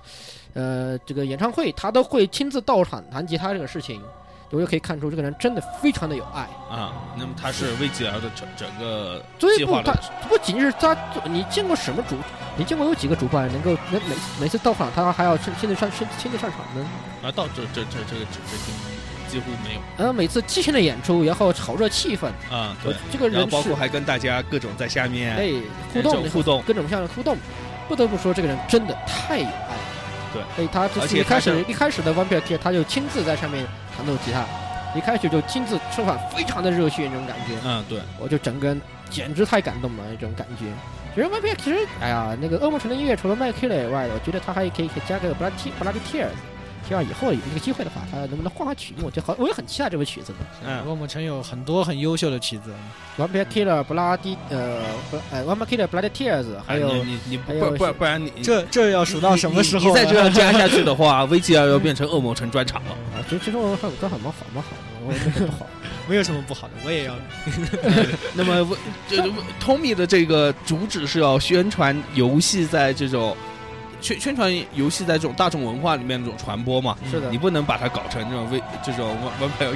[0.52, 3.98] 呃这个演唱会，他都会亲自到场弹吉他这个事情。
[4.50, 6.42] 我就可以看出这个人真的非常的有爱。
[6.70, 9.92] 啊，那么他是为吉尔的整整个计划的
[10.28, 12.16] 不仅是他，你见过什么主？
[12.56, 16.88] 你见过有几个主办能够能每每次到场他还要亲亲自上亲亲自上场呢？
[17.22, 25.52] 啊，到这这这这个这这几乎没有然后每次激情的演出，然后炒热气氛，啊，对，这个人包括还跟大家各种在下面哎
[25.92, 27.36] 互动互动，各种各样的互动，
[27.88, 29.80] 不得不说这个人真的太有爱了。
[30.32, 34.44] 对，哎，他这而是一开始一开始的 One p i e 他就亲自在上面弹奏吉他，
[34.96, 38.80] 一开始就亲自吃饭，非常的热血那种感觉，嗯，对，我就整个人
[39.10, 40.66] 简直太感动了那种感觉。
[41.14, 46.28] 其实 i e 其实，哎呀，那个恶魔城的音乐除了麦克勒以外，我觉得他还可以加个 Blood Te- Bloody Tears。
[46.88, 49.10] 希望以后有这个机会的话，他能不能换换曲目？
[49.10, 50.38] 就好，我也很期待这部曲子的。
[50.64, 52.72] 嗯，恶魔城有很多很优秀的曲子
[53.18, 54.80] ，One p i e Killer、Bloody 呃
[55.44, 62.90] One p i e Killer、Bloody Tears，还有哎你你你不不不不然你这这要数到什么时候再这样加下去的话，维吉尔要变成恶魔城专场了。
[63.14, 65.66] 啊，其实其实我很都很蛮好蛮好的，我也没什么不好。
[66.08, 67.12] 没有什么不好的，我也要。
[68.32, 68.76] 那么为
[69.08, 69.16] 这
[69.60, 73.36] Tommy 的这个主旨是要宣传游戏在这种
[74.00, 76.96] 宣宣传游戏在这种大众文化里面这种传播嘛。
[77.10, 79.16] 是的你，不能把它搞成这种为这种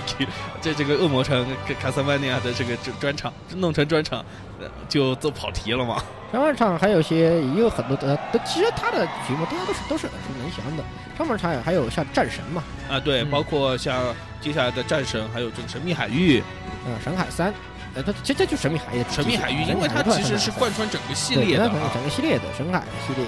[0.06, 0.26] Key
[0.60, 4.24] 这这个恶魔城跟卡萨曼尼亚的这个专专场，弄成专场，
[4.60, 6.02] 呃就都跑题了嘛。
[6.32, 10.84] 上半场还有些也有很多的，都其实他的题目大家都是都是耳熟能详的。
[11.18, 16.40] 上半场还有像战神嘛，啊，对，嗯包括像接下来的战神，还有这个神秘海域，
[16.86, 17.52] 嗯，神海三，
[17.94, 19.04] 呃，它其实这就神秘海域。
[19.10, 23.26] 神秘海域，因为它其实是贯穿整个系列的整个系列的神海系列。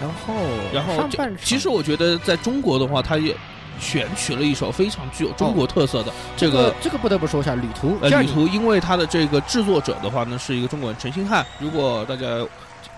[0.00, 0.34] 然后
[0.72, 3.34] 然后上半场其实我觉得在中国的话，他也
[3.80, 11.44] 选取了一首非常具有中国特色的这个这个这个不得不说一下旅途，呃旅途，因为它的这个制作者的话呢是一个中国人陈星汉。
[11.58, 12.26] 如果大家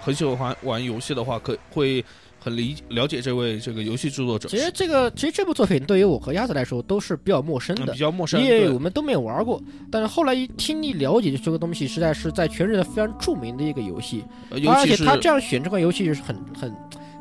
[0.02, 2.04] 很喜欢玩游戏的话，可会
[2.46, 4.48] 很理了解这位这个游戏制作者。
[4.48, 7.98] 其实这个其实这部作品对于我和鸭子来说都是比较陌生的嗯比。
[7.98, 16.72] 较陌生，因为我们都没有玩过，但是后来一听一了解这个东西，实在是在全世界非常著名的一个游戏，呃尤其是而且他这样选这款游戏是很很，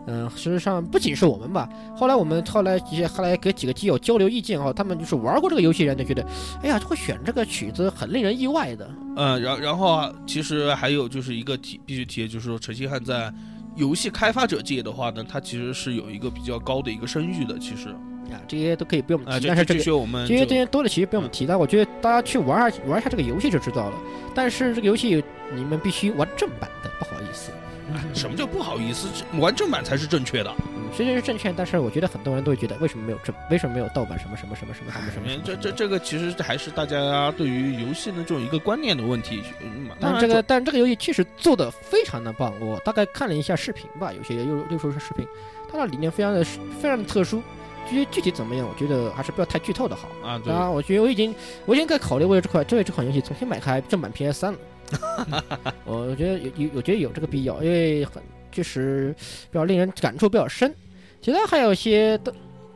[0.05, 6.23] 嗯、实际上不仅是我们吧，后来我们后来一些后来给几个基友交流意见后，他们就是玩过这个游戏的人就觉得，
[6.61, 8.87] 哎呀，会选这个曲子很令人意外的。
[9.17, 13.33] 嗯，然然后啊，其实还有就是一个提必须提，就是说陈星汉在
[13.75, 17.59] 游戏开发者界的话呢，它其实是有一个比较高的一个声誉的。
[17.59, 17.89] 其实
[18.31, 23.97] 啊，这些都可以不用啊，提，但是这些我们这些这些多的其实不用提，但我觉得大家去玩下玩一下这个游戏就知道了。
[24.33, 27.51] 但是这个游戏你们必须玩正版的，不好意思。
[28.13, 29.07] 什么叫不好意思，
[29.37, 30.51] 玩正版才是正确的。
[30.95, 35.41] 嗯，虽然是正确，但是我觉得很多人都会觉得为什么没有正，为什么没有盗版什么什么什么什么什么什么。
[35.43, 39.43] 这这这个其实还是大家对于游戏的这种一个观念的问题。
[39.61, 45.25] 嗯但这个但这个游戏确实做的非常的棒，我大概看了一下视频吧，有些又又说是视频，
[45.71, 47.41] 它的理念非常的非常的特殊。
[47.87, 50.09] 至于具体怎么样，我觉得还是不要太剧透的好。
[50.23, 51.33] 啊，对当，然，我觉得我已经
[51.65, 54.59] 我已经在考虑为了这款这为这款游戏重新买开正版 PS 三了。
[55.85, 59.15] 我觉得有有，我觉得有这个必要，因为很确实
[59.51, 60.73] 比较令人感触比较深。
[61.25, 62.31] 其他还有一些东，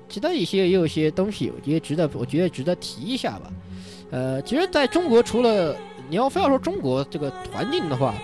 [0.10, 3.44] 其他一些也有些东西，我觉得值得，我觉得值得提一下吧。
[4.10, 5.76] 呃，其实在中国，除了
[6.10, 8.16] 你要非要说中国这个环境的话，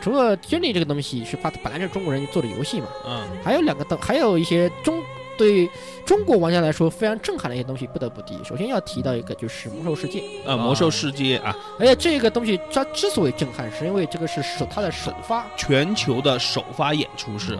[0.00, 5.02] 除了真理这个东西是怕本来就是中国人做的游戏嘛，嗯，还有两个东，还有一些中
[5.36, 5.68] 对
[6.06, 8.38] 中国玩家来说非常震撼的一些东西不得不提。
[8.44, 17.58] 首先要提到一个就是魔兽世界，啊，魔兽世界啊，而且这个东西它之所以震撼，是因为这个是首它的首发，全球的首发演出是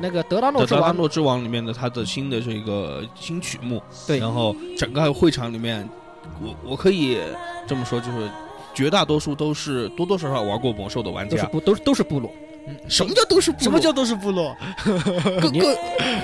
[0.00, 5.88] 那个德拉诺《之王，德拉诺之王》里面的他的新的这个新曲目，对然后整个会场里面，
[6.42, 7.18] 我我可以
[7.66, 8.30] 这么说，就是
[8.74, 11.36] 绝大多数都是多多少少玩过魔兽的玩家。
[11.36, 12.30] 都是部都是都是部落，
[12.88, 14.56] 什么叫都是部落什么叫都是部落？
[15.52, 15.78] 你各各？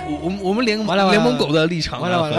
[0.08, 2.36] 我我们我们联完了完了联盟狗的立场完了完了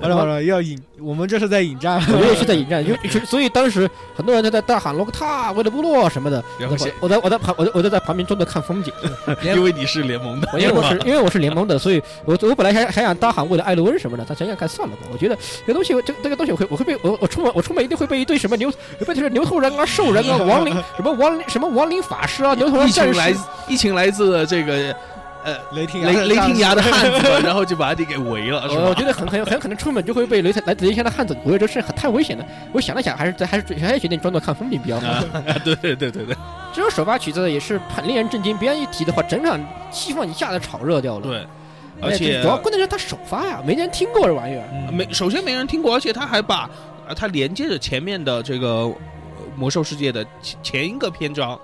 [0.00, 2.00] 完了完了， 要引，我们这是在引战。
[2.08, 6.42] 我们也是在引战，因为所以当时很多人都在大喊罗克塔为了部落什么的，
[7.00, 8.92] 我在我在旁我在我就在旁边装作看风景，
[9.44, 18.72] 因为你是联盟的，因为我是因为我是联盟的，所以我我本来还还想大喊为了艾罗恩什么的，但想想看算了吧，我觉得这个东西这这个东西我会我会被我我出门我出门一定会被一堆什么牛，
[19.06, 23.38] 被就是牛头人啊兽人啊 亡灵什么亡灵什么亡灵法师啊牛头人一群来士。
[23.68, 24.94] 一群来自这个
[25.44, 28.66] 呃雷霆雷雷霆崖的汉子， 然后就把你给围了？
[28.68, 32.44] 我我觉得很很很可能出门就会被雷来自雷霆的汉子围着，这事很太危险了。
[32.72, 35.06] 我想了想，还是还是还是决定装作看风景比较好。
[35.06, 35.24] 啊，
[35.64, 36.36] 对对对对对
[36.72, 39.58] 这首首发曲子也是很令人震惊，别人一提的话，整场
[39.90, 41.26] 气氛一下子炒热掉了。
[41.26, 41.46] 对，哎，
[42.02, 44.64] 而且主要关键是他首发呀，没人听过这玩意儿。
[44.72, 46.68] 嗯没首先没人听过，而且他还把
[47.08, 48.94] 呃他连接着前面的这个呃
[49.56, 51.58] 魔兽世界的前前一个篇章，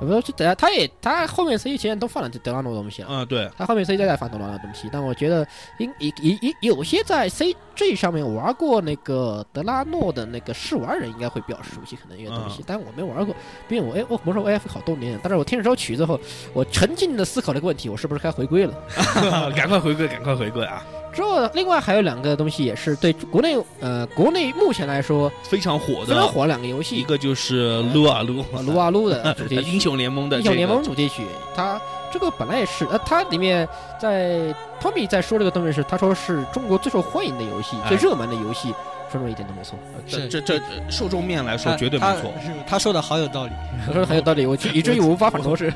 [0.00, 3.08] 不是，就等下他也他后面 C 前都放了德拉诺的东西了。
[3.10, 5.46] 嗯，对，他后面 C 再放德拉诺的东西，但我觉得
[5.78, 13.34] 应也也也有些在 CG 上面玩过那个德拉诺的那个试玩人应该会比较熟悉，可能一个东西，但我没玩过，
[13.68, 16.18] 毕竟我哎我魔兽 AF 好多年，但是我听了这首曲子后，
[16.52, 18.74] 我沉浸的思考这个问题，我是不是该回归了？
[19.54, 20.82] 赶快回归，赶快回归啊！
[21.12, 31.80] 之后，另外还有两个东西也是对国内呃国内目前来说非常火的非常，火的两个游戏，一个就是撸啊撸，啊撸啊撸的 主题曲，英雄联盟的英雄联盟主题曲，它
[32.12, 33.68] 这个本来也是，呃，它里面
[33.98, 37.88] 在 Tommy 在说这个东西时，他说是中国最受欢迎的游戏，哎。
[37.88, 38.74] 最热门的游戏，
[39.12, 42.32] 说的一点都没错，这这这受众面来说绝对没错。
[42.42, 43.52] 是他说的好有道理。
[43.86, 45.72] 他说的很有道理，我 以至于我无法反驳是，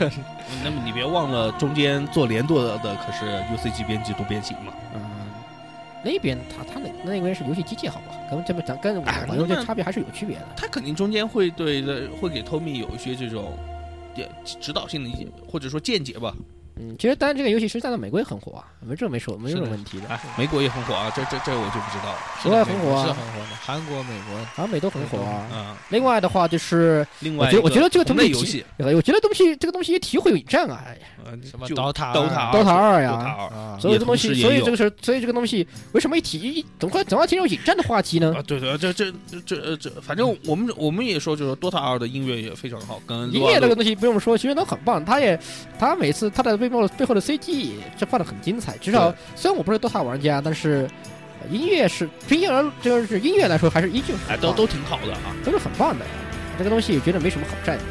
[0.65, 4.73] 那么你别忘了，中间做联动的可是 UCG 编辑多边形嘛。
[4.95, 5.01] 嗯，
[6.05, 10.47] 那边他他那那边是游戏机器好不好，跟这边咱跟哎网游这差别还是有区别的。
[10.57, 13.57] 他肯定中间会对的会给 Tommy 有一些这种
[14.15, 16.35] 也指导性的意见，或者说见解吧。
[16.77, 22.19] 嗯，其实当然这个游戏实际上在美国也很火啊，没这没说没这种问题的，哎，美国也很火啊，这这这我就不知道了。
[22.43, 25.47] 国外很火是啊，很火的，韩国、美国韩美都很火啊。
[25.51, 30.85] 嗯，另外的话就是，另外我觉得我觉得这个东西游戏，呃我觉得东西这个东西也体会有引战啊，
[31.49, 38.35] 什么就 DOTA，DOTA 二呀所以这东西，所以这个是，所以这个东西为什么一提一总会总要提这种引战的话题呢？
[38.37, 45.03] 啊，对对，这这这这这，反正我们我们也说，就是 DOTA 二的音乐也非常好，跟音乐这个东西不用说，其实都很棒。
[45.05, 45.39] 他也
[45.79, 48.77] 他每次他的背后背后的 CG 这放的很精彩。
[48.79, 51.14] 至少虽然我不是 DOTA 玩家，但是呃
[51.51, 55.35] 音乐是对音乐就是音乐来说，还是依旧是哎都都挺好的啊。
[55.45, 56.05] 都是很棒的。
[56.57, 57.83] 这个东西觉得没什么好站的。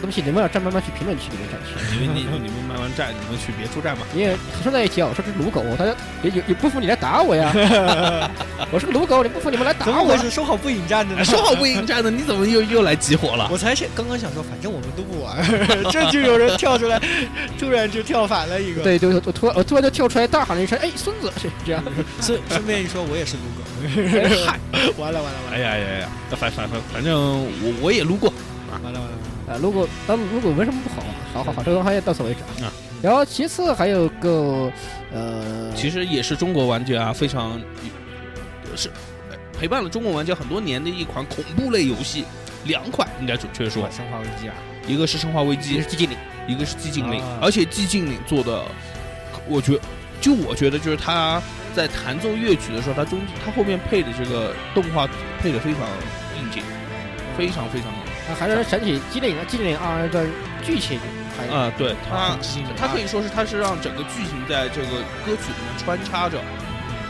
[0.00, 1.98] 东西你们要站慢慢去评论区里面站去。
[2.00, 4.04] 你们你你们慢慢站，你们去别出站嘛。
[4.14, 7.52] 因为顺在一起啊，我说这是撸狗，大家也也也不服你来打我呀。
[8.72, 10.18] 我是个撸狗，你不服你们来打我怎么回。
[10.18, 10.30] 事？
[10.30, 11.20] 说好不引战的呢？
[11.20, 13.48] 哎说好不迎战的，你怎么又又来集火了？
[13.50, 15.36] 我才想刚刚想说，反正我们都不玩，
[15.92, 17.00] 这就有人跳出来，
[17.58, 18.82] 突然就跳反了一个。
[18.82, 21.82] 对对，我突然我突然就跳出来大喊了一声：“哎，孙子！”是这样。
[22.20, 23.62] 顺顺便一说，我也是撸狗。
[24.46, 24.58] 嗨，
[24.98, 26.08] 完了完了完了哎呀呀呀！
[26.38, 28.32] 反反反反正我我也撸过，
[28.70, 29.14] 完了完了！
[29.50, 32.72] 啊，如果当如果没什么不好啊，好好好，这个东西到此为止啊。
[33.02, 34.70] 然后其次还有个
[35.12, 37.60] 呃，其实也是中国玩家非常
[38.76, 38.88] 是
[39.58, 42.24] 陪伴了中国玩家很多年的一款恐怖类游戏，
[42.64, 44.54] 两款应该准确说，生化危机啊，
[44.86, 48.62] 一个是《生化危这机是》，寂静岭，一个是寂静岭，啊而且寂静岭做的，
[49.48, 49.78] 我觉
[50.20, 51.42] 就我觉得就是他
[51.74, 55.08] 在弹奏乐曲的时候，他中他后面配的这个动画
[55.40, 55.80] 配的非常
[56.38, 56.62] 应景，
[57.36, 57.99] 非常非常啊，
[58.38, 60.26] 还是想起寂静岭寂静岭二的
[60.62, 60.98] 剧情，
[61.36, 66.38] 还对他寂静岭他可以说是它是让整个剧情在这个歌曲里面穿插着，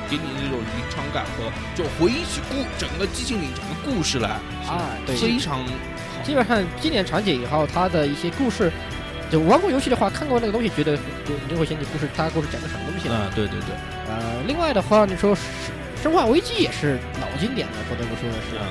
[0.09, 4.31] 给你那种临场感和就回忆起故整个寂静岭整个故事来，
[4.67, 5.65] 啊，对，非常
[6.23, 8.71] 基本上经典场景以后，它的一些故事，
[9.31, 13.15] 就玩过游戏的话，看过那个东西，觉得就你就会想起故事，它故事讲的什么东西了。
[13.15, 13.75] 啊、对对对，
[14.09, 15.35] 呃，另外的话，你说
[16.03, 18.57] 《生化危机》也是老经典了，不得不说的是。
[18.57, 18.65] 啊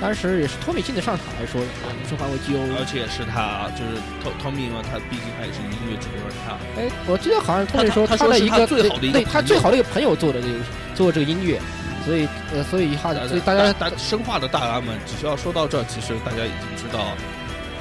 [0.00, 2.84] 当时也是托米亲自上场来说，啊生化危机而哦。
[2.84, 10.54] 且是他就是托托米嘛，他毕竟他也是音乐制作人，他哎，我记得好像托米说他的一个最好的一个对他最好的一个朋友做的这个
[10.94, 11.60] 做这个音乐，
[12.04, 17.14] 所以呃，所以他所以大家大生化的大佬们，只需要说到这儿，其实大家已经知道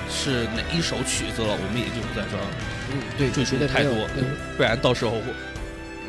[0.10, 2.44] 是哪一首曲子了，我们也就不在这儿
[2.94, 4.24] 嗯对赘述太多对，
[4.56, 5.18] 不然到时候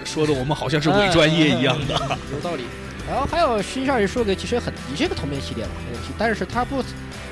[0.05, 1.95] 说的我们好像是伪专业一样的。
[2.31, 2.65] 有道理。
[3.09, 6.83] 然后还有实际上也说个其实很也是一个同名系列吧，这个游戏但是它不，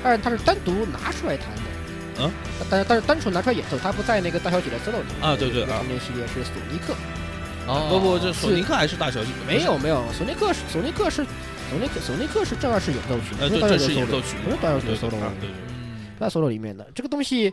[0.03, 1.61] 但是它是单独拿出来弹的。
[2.19, 2.31] 嗯，
[2.69, 6.93] 但但是单纯拿出来演奏，它不在那个大小姐的 solo 里面啊对对同名系列是索尼克，
[7.65, 9.31] 哦不不，这索尼克还是大小姐？
[9.47, 11.25] 没有没有，索尼克是索尼克是
[11.71, 15.49] 索尼克索尼克是正儿是演奏曲，呃，对，不是大小姐这是演奏曲，不是大小姐对 solo，对啊对。
[15.49, 17.51] 嗯，不在 solo 里面的这个东西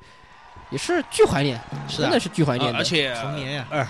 [0.68, 3.87] 也是巨怀念，真的，是巨怀念而且童年呀，哎，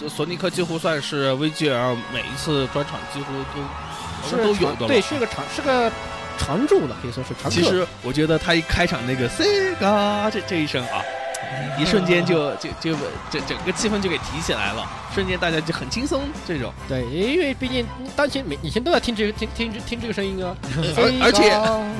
[0.00, 5.90] 这索尼克几乎算是 VGL 每一次专场几乎都是都有的对，是个常是个
[6.38, 7.56] 常驻的，可以说是常驻。
[7.56, 11.02] 其实我觉得他一开场那个 Sega 这这一声啊，
[11.78, 12.94] 一瞬间就就就
[13.30, 16.72] 整整个气氛就给提起来了，瞬间大家就很轻松这种。
[16.88, 20.56] 对，因为毕竟当前每以前都要听这个听听听这个声音啊，
[20.96, 21.48] 而而且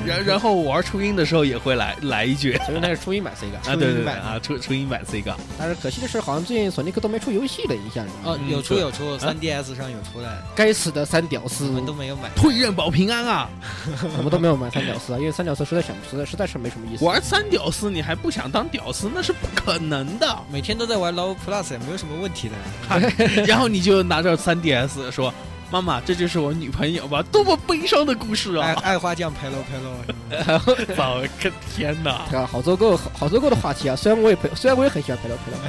[0.05, 8.31] 然然后玩初音的时候也会来来一句所以那是初音版 Sega，啊，对对啊，初初音版 Sega 但是可惜的是，好像最近索尼克都没出游戏了，印象里面。
[8.33, 12.29] 哦，嗯有出有出，，3DS 上有出来，该死的三屌丝我，们都没有买。
[12.35, 13.49] 退任保平安啊！
[14.17, 17.03] 我们都没有买三屌丝啊，因为三屌丝实在想实在实在是没什么意思。
[17.05, 20.37] 玩三屌丝你还不想当屌丝，那是不可能的。
[20.51, 22.55] 每天都在玩 Low Plus 也没有什么问题的。
[23.47, 25.33] 然后你就拿着三 DS 说
[25.71, 27.23] ：“妈妈，这就是我女朋友吧？
[27.31, 28.67] 多么悲伤的故事啊！
[28.67, 32.25] 爱爱花酱拍喽拍喽，早个天哪！
[32.29, 32.47] 对吧？
[32.51, 33.95] 好足够好好足够的话题啊！
[33.95, 35.59] 虽然我也陪，虽然我也很喜欢陪聊陪聊。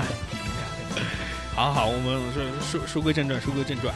[1.54, 2.42] 好好，我们说
[2.80, 3.94] 说说归正传，说归正传。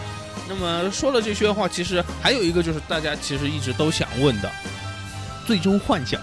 [0.49, 4.49] 那么说了这些话，其实还有一个就是大家其实一直都想问的，
[5.47, 6.21] 《最终幻想》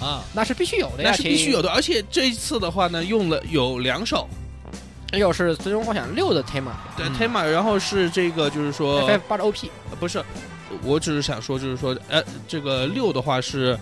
[0.00, 1.70] 啊，那是必须有的呀，那是必须有的。
[1.70, 4.28] 而且这一次的话呢，用了有两首，
[5.10, 7.14] 这又是《最终幻想六》的 tema 对嗯。
[7.18, 10.22] Tema，然后是这个就是说，，FF 八的 OP，呃不是，
[10.82, 13.78] 我只是想说，就是说，呃，这个六的话是，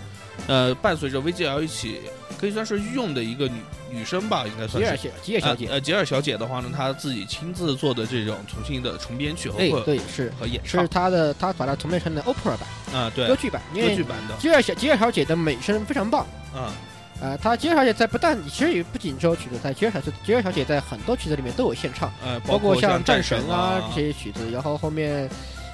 [0.47, 2.01] 呃，伴随着 VGL 一起，
[2.39, 3.55] 可以算是御用的一个女
[3.89, 4.79] 女生吧，应该算是。
[4.79, 5.65] 吉尔小吉尔小姐。
[5.67, 10.31] 呃，，呃，吉尔小姐的话呢，她自己亲自做的这种重新的重编曲和对，是。
[10.39, 10.81] 和演唱。
[10.81, 14.35] 是她的，她把它重编成了 opera 版啊，对，歌剧版，歌剧版的。
[14.37, 16.21] 吉尔小吉尔小姐的美声非常棒。
[16.53, 16.71] 啊，
[17.19, 25.27] 呃，她吉尔小姐在不但其实也不仅只有曲子，在吉尔小姐吉尔小姐在很多曲子里面都有献唱，呃，包括像战神啊这些曲子，然后后面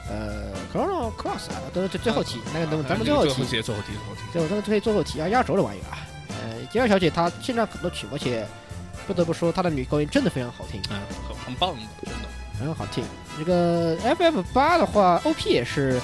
[0.09, 4.22] 呃 Chrono Cross 啊，都是最最后提，那个咱们咱们最后提，最后提，最后提，最后提。
[4.34, 5.99] 这我这个可以最后提啊，压轴的玩意儿啊。
[6.41, 8.45] 呃，吉尔小姐她现在很多曲目，而且
[9.05, 12.29] 不得不说她的女高音真的非常好听，嗯，很很棒的，真的。
[12.59, 13.03] 很好听。
[13.38, 15.99] 这个 FF 八的话，OP 也是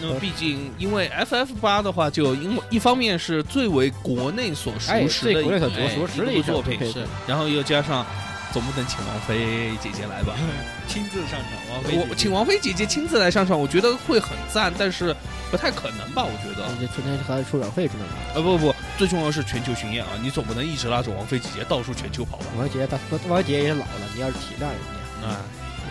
[0.00, 8.04] 那么毕竟，因为 FF 八的话，就因为一方面是最为国内所哎熟识的国内所哎熟识的一部作品是然后又加上，
[8.50, 10.34] 总不能请王菲姐姐来吧？
[10.88, 15.14] 亲自上场，王菲我请王菲姐姐亲自来上场，我觉得会很赞，但是
[15.50, 16.24] 不太可能吧？
[16.24, 16.68] 我觉得。
[16.80, 18.40] 这天天还出场费之类的。
[18.40, 20.10] 啊不不，最重要是全球巡演啊！
[20.22, 22.46] 你总不能一直拉着王菲姐姐到处全球跑吧？
[22.56, 22.98] 王姐她
[23.28, 24.78] 王姐也老了，你要是体谅人
[25.20, 25.42] 家，啊，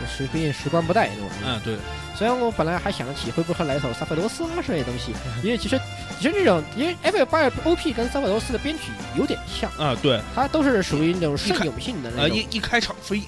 [0.08, 1.46] 时毕竟时光不待这玩意儿。
[1.46, 1.78] 嗯，对，
[2.18, 5.80] 虽然我本来还想起会不会来一首萨菲罗斯啊之类的东西，因为其实
[6.20, 12.48] 其实这种因为 F 八 OP 跟萨菲罗斯的编曲有点像，啊对，它都是属于那种圣咏性的那种呃一。
[12.52, 13.22] 一开场飞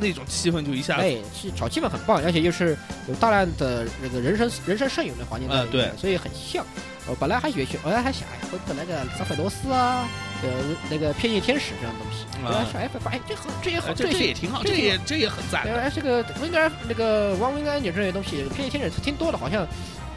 [0.00, 2.76] 那种气氛就一下子，哎，是炒气氛很棒，而且又是
[3.08, 6.64] 有大量的那个人生人声圣咏的环境在里面，嗯所以很像。
[7.06, 10.08] 我本来还以为去，我还想，哎，会不会来个萨菲罗斯啊，
[10.42, 10.48] 呃，
[10.88, 12.24] 那个偏见天使这样的东西？
[12.42, 15.76] 啊原来是 F 八，哎，这好，这也好，呃这这也也挺好，这这也这也很赞原。
[15.76, 19.68] 来这个温格尔那个王温格尔这些东西，偏见天使听多了，好像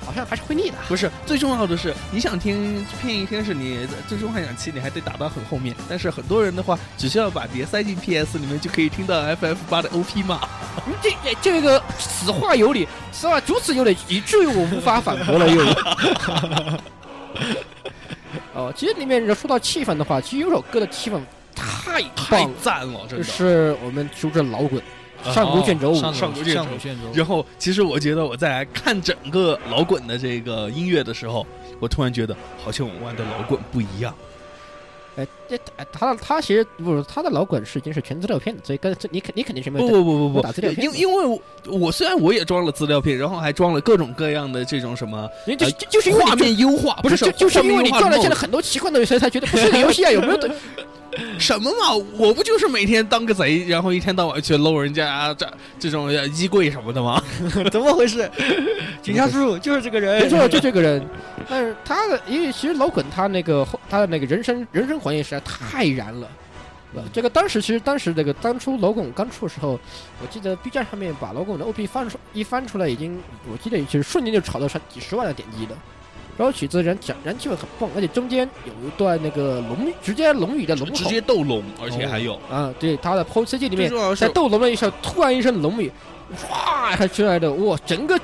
[0.07, 0.77] 好像还是会腻的。
[0.87, 5.75] 不是最重要的是，你想听《片一天使》，你最终幻想七你还得打到很后面。
[5.89, 10.39] 但是很多人的话，只需要把碟塞进 PS 里面，就可以听到 FF 八的 OP 嘛。
[10.85, 15.61] 嗯这这这个此话有理，此话如此有理，以至于我无法反驳了又。
[18.53, 21.19] 哦，其实里面说到气氛的话，其实有首歌的气氛
[21.53, 23.23] 太太，赞了，这就。
[23.23, 24.81] 是我们熟知老滚
[25.33, 25.95] 上古卷轴舞。
[25.95, 26.65] 上上古卷轴
[27.13, 31.45] 然后，其实我觉得我在看整个老滚的这个音乐的时候，
[31.79, 34.13] 我突然觉得好像我玩的老滚不一样。
[35.15, 50.51] 哎，这哎他他其实不是他的老滚是已经是全资料片的，所以跟这你肯你肯定是没有不不不不不，打资料片因因为我我虽然我也装了资料片，然后还装了各种各样的这种什么因为就就就是因为画面优化，不是就就是因为你装了现在在很多奇怪的东西，所以才觉得不是 个游戏啊，有没有的？
[51.39, 51.93] 什么嘛？
[52.17, 57.21] 我不就是每天当个贼，然后一天到晚去搂人家啊这这种呃衣柜什么的吗？
[57.71, 58.29] 怎么回事？
[59.01, 61.03] 警察叔叔就是这个人，没错，就这个人。
[61.49, 66.27] 但是他的，因为其实老滚他那个后他的那个人生人生环境实在太燃了。
[66.95, 69.79] 呃这个当时其实当时那个当初老滚刚出的时候，
[70.21, 73.19] 我记得 B 站上面把老滚的 OP 翻出一翻出来，已经
[73.51, 75.77] 我记得其实瞬间就炒到上几十万的点击了。
[76.37, 82.39] 然后曲子燃燃燃气味很棒，而且中间有一段那个龙，直接龙语的龙直接斗龙，而且还有。
[82.49, 85.91] 啊，对他的 POC 里面在斗龙的一下，突然一声龙语，
[86.35, 88.19] 唰，还出来的，哇，整个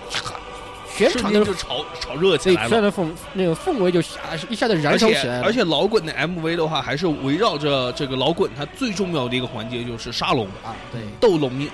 [0.96, 2.70] 全场的间就炒炒热起对，来了。
[2.70, 5.44] 全的氛那个氛围就下一下子燃烧起来了。
[5.44, 11.68] 而且老滚的 MV 的话，还是围绕着这个老滚，他最重要的一个环节就是杀龙、啊，对，斗龙，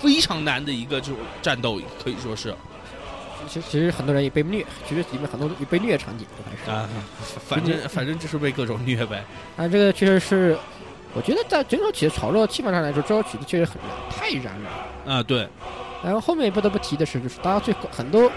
[0.00, 2.54] 非常难的一个这种战斗，可以说是
[3.48, 6.88] 其实其实很多人也被虐，其实里面很多也被虐场景都还是啊，
[7.46, 9.24] 反正反正就是被各种虐呗。
[9.56, 10.58] 啊，这个确实是，
[11.14, 14.70] 我觉得在整首曲子炒作气氛上来说，这首曲子确实很燃，太燃了。
[15.06, 15.48] 啊，对，
[16.02, 18.30] 然后后面不得不提的是，就是大家最很多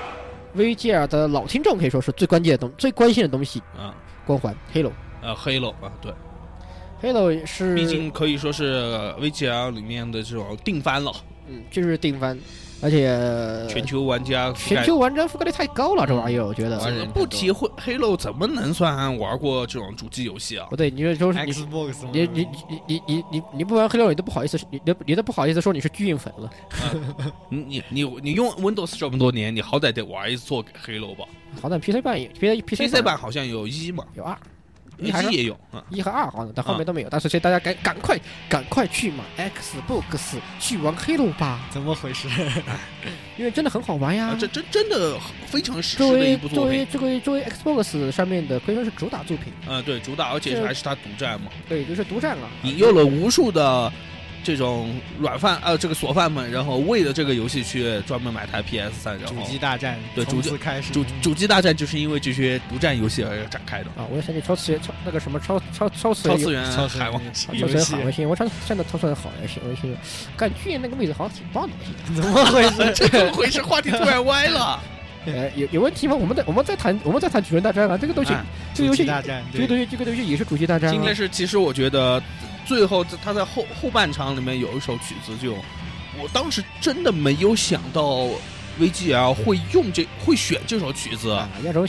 [0.56, 3.94] VGR 的老听众可以说是最关键的东最关心的东西，啊。
[4.26, 4.92] 光环 Halo。
[5.22, 6.14] 呃，Halo 啊，对
[7.02, 11.14] ，Halo 是毕竟可以说是 VGL 里面的这种定番了，
[11.48, 12.38] 嗯，就是定番，
[12.82, 13.18] 而且
[13.68, 16.78] 全球玩家全球玩家覆盖率太高了，这玩意儿我觉得。
[17.14, 20.68] 不提会 Halo 怎么能算玩过这种主机游戏啊？
[20.70, 26.50] 不对，你就说是你 Xbox 你你你你你你你不玩黑料，你都不好意思，你都你都不好意思说你是巨硬粉了。
[27.50, 31.26] 你你你你用 Windows 这么多年，你好歹得玩一座 Halo 吧
[31.62, 34.38] 好歹 PC 版也 PC PC？PC 版好像有一嘛，有二，
[35.00, 35.84] 一还是一也有啊。
[35.90, 37.08] 一和二好像，但后面都没有。
[37.10, 38.20] 但是所以大家赶赶快
[38.50, 42.28] 赶快去买 Xbox 去玩 Halo 吧，怎么回事？
[43.38, 44.38] 因为真的很好玩呀啊，。
[44.40, 46.88] 这真真的非常史作为诗的一部作作为品。
[46.92, 53.92] 这个作为 Xbox 上面的可以说是主打作品，嗯，对，主打，而且还是他独占嘛，对，就是独占了，引诱了无数的
[54.44, 63.90] 这种软饭呃这个锁饭们，然后为了这个游戏去专门买台 PS 三，然后主机大战对主机开始，主主机大战就是因为这些独占游戏而展开的。
[63.98, 64.08] 啊！
[64.10, 69.96] 我也想起超次元超那个什么超超超次元超次元超次元海王，超次元好游戏，我想现在超次元好游戏，游戏，
[70.38, 71.74] 感觉那个妹子好像挺棒的。
[72.16, 72.94] 怎么回事？
[72.96, 73.62] 这怎么回事？
[73.62, 74.80] 话题突然歪了。
[75.28, 76.16] 呃，有有问题吗？
[76.16, 78.42] 我们在我们在谈我们在谈主人大战啊，这个东西哎，
[78.74, 80.94] 这个游戏大战，这个东西这个东西也是主机大战啊。
[80.94, 82.24] 今天是，其实我觉得
[82.68, 85.54] 最后他在后后半场里面有一首曲子就，
[86.22, 88.28] 我当时真的没有想到
[88.80, 91.36] VGL 会用这会选这首曲子，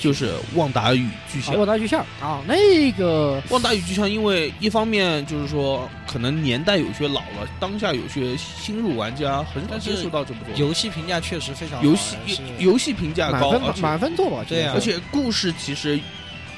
[0.00, 1.54] 就是《旺达与巨啊，像》。
[1.58, 10.64] 旺达巨像啊，那个旺达与巨像，因为一方面就是说可能年代有些老了，当下有些新入玩家很少接触到这部作品。
[10.64, 12.16] 游戏评价确实非常好游戏
[12.58, 16.00] 游戏评价高，满分满分作吧，对啊而且故事其实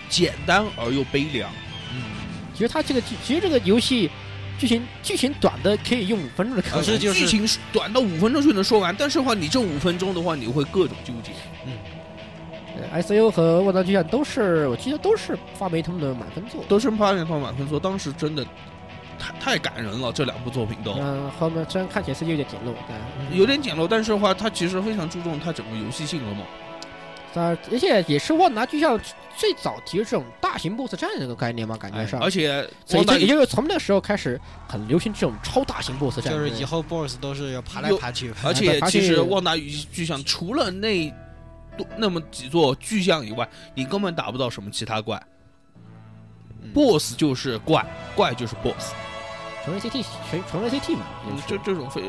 [0.08, 1.50] 简单而又悲凉。
[2.60, 4.10] 嗯，其实它这个剧其实这个游戏
[4.58, 11.32] 剧情剧情短的可以用五分钟的可是就是剧情短到五分钟就能说完，但是的话，你这五分钟的话，你会各种纠结。
[11.66, 11.72] 嗯
[12.94, 16.64] ICU 和沃达巨像都是我记得都是发霉他们的满分作。
[16.66, 18.42] 都是发霉他们满分作，当时真的
[19.18, 26.44] 太太感人了，这两部作品都嗯，后面虽然看起来是有点简陋，但有点简陋，但是的话，它其实非常注重它整个游戏性了嘛。
[27.32, 28.98] 但而且也是旺达巨像
[29.36, 32.20] 最早提出这种大型 BOSS 战这个概念嘛，感觉上。
[32.20, 41.08] 而且所以也就是从那个时候开始很流行这种超大型 BOSS 战，就是以后 BOSS 都是要爬来爬去，而且其实旺达与巨像除了那
[41.76, 45.22] 多那么几座巨像以外，你根本打不到什么其他怪。
[46.62, 48.92] 嗯 BOSS 就是怪，怪就是 BOSS。
[49.64, 52.02] 纯 ACT 纯纯 ACT 嘛，嗯就，是这这种非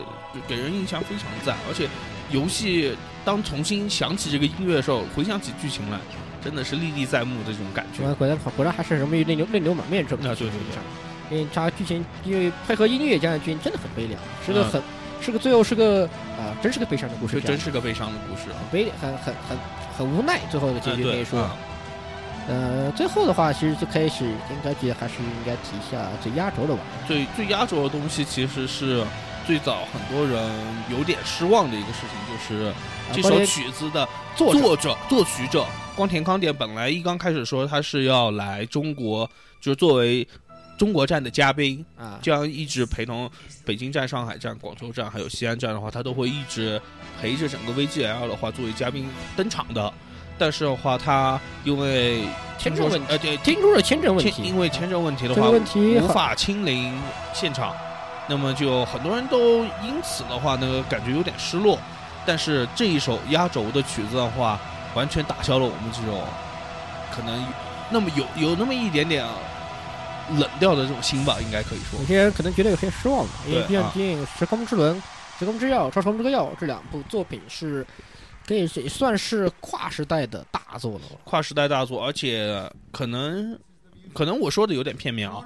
[0.48, 1.88] 给人印象非常赞，而且
[2.32, 5.98] 游戏当重新想起这个音乐的时候，回想起剧情来，
[6.44, 8.04] 真的是历历在目的这种感觉。
[8.16, 14.82] 果然果然还是容易泪流泪流满面这种啊对对对因为它剧情因为配合音乐加上剧情真的很悲凉，是个嗯很
[15.22, 16.06] 是个最后是个
[16.38, 18.58] 啊真是个悲伤的故事，这真是个悲伤的故事啊！
[18.60, 19.58] 很悲很很很
[19.98, 21.40] 很无奈，最后的结局可以说。
[21.42, 21.56] 啊
[22.48, 29.06] 呃，最后的话，其实最开始应该觉得还是应该提一下最压轴的吧最最压轴的东西其实是
[29.46, 30.52] 最早很多人
[30.90, 32.74] 有点失望的一个事情，就是。
[33.14, 35.66] 这首曲子的作者作者、作曲者
[35.98, 39.30] 光田康典本来一刚开始说他是要来中国，
[39.60, 40.26] 就是作为
[40.78, 43.30] 中国站的嘉宾，啊，这样一直陪同
[43.66, 46.82] 北京站、上海站、广州站还有西安站的话，他都会一直
[47.20, 49.94] 陪着整个 VGL 的话作为嘉宾登场的。
[50.38, 52.24] 但是的话，他因为
[52.58, 56.94] 签证问题呃对听出了签证问题，因为签证问题的话，问题无法亲临
[57.34, 57.76] 现场，
[58.32, 61.78] 那么就很多人都因此的话呢，感觉有点失落。
[62.26, 64.58] 但是这一首压轴的曲子的话，
[64.96, 66.24] 完全打消了我们这种
[67.14, 67.46] 可能
[67.90, 69.28] 那么有有那么一点点
[70.38, 72.06] 冷掉的这种心吧，应该可以说有。
[72.06, 74.96] 些人可能觉得有些失望吧，因为毕竟《时空之轮》
[75.38, 77.86] 《时空之钥》《超时空之钥》这两部作品是
[78.48, 81.02] 可以也算是跨时代的大作了。
[81.26, 83.60] 跨时代大作，而且可能
[84.14, 85.44] 可能我说的有点片面啊，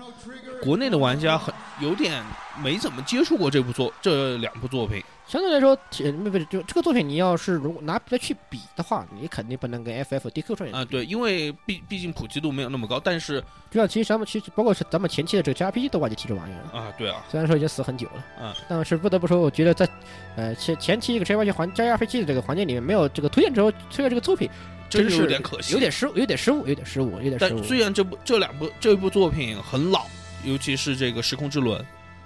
[0.62, 2.24] 国内的玩家很有点
[2.64, 5.04] 没怎么接触过这部作这两部作品。
[5.28, 16.80] 相对来说，体不不就这个作品，你要是如果拿别的去比的话，你肯定不能跟 FF、DQ 传啊、对，因为毕毕竟普及度没有那么高，但是就像其实咱们其实包括是咱们前期的这个 JRPG 都忘记提这玩意儿了。
[16.80, 19.90] 啊，对啊，虽然说已经死很久了，啊，但是不得不说，我觉得在
[20.36, 24.48] 呃前前期这个 JRPG 环 JRPG 的这个环境里面，没有这个推荐之后推荐这个作品，
[24.90, 27.60] 真是是有点可惜，有点失误，有点失误，有点失误，有点失误。
[27.60, 30.06] 但虽然这部这两部这部作品很老，
[30.44, 31.82] 尤其是这个《时空之轮》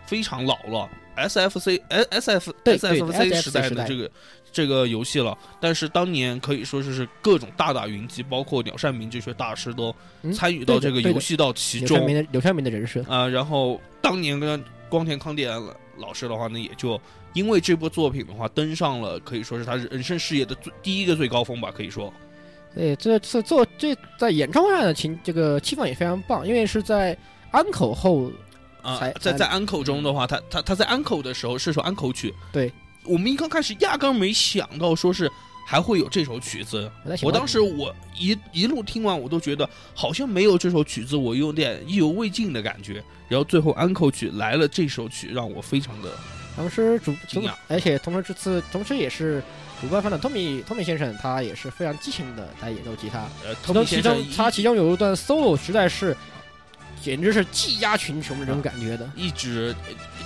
[0.05, 4.12] 非常老了，SFC S S F SFC 时代的这个
[4.51, 15.51] 这个游戏了，但是当年可以说是是各种大大云集，包括鸟山明这些大师都嗯参与到这个游戏到其中鸟山明的柳山明的人生，啊、然后当年跟光田康典
[15.97, 16.99] 老师的话呢，也就
[17.34, 22.12] 因为这部作品的话，登上了可以说是他人生事业的最第一个最高峰吧，可以说。
[22.76, 27.17] 对，这次做这在演唱会上的情这个气氛也非常棒，因为是在
[27.51, 28.32] 安口后
[28.82, 32.34] 啊在在安口中的话，他他他在安口的时候是首安口曲。
[32.51, 32.72] 对，
[33.03, 35.30] 我们一刚开始压根儿没想到说是
[35.65, 36.89] 还会有这首曲子。
[37.22, 43.03] 我当时我一一路听完，我都觉得好像没有这首曲子，我有点意犹未尽的感觉。
[43.28, 46.09] 然后最后安口曲来了这首曲，让我非常的
[46.55, 47.13] 同时主
[47.67, 49.43] 而且同时这次同时也是
[49.82, 53.19] 主办方的托米托米先生，他也是非常激情的在演奏吉他。
[53.45, 56.15] 呃，其中其中他其中有一段 solo 实在是
[57.01, 59.09] 简直是技压群雄的这种感觉的。
[59.15, 59.73] 一直，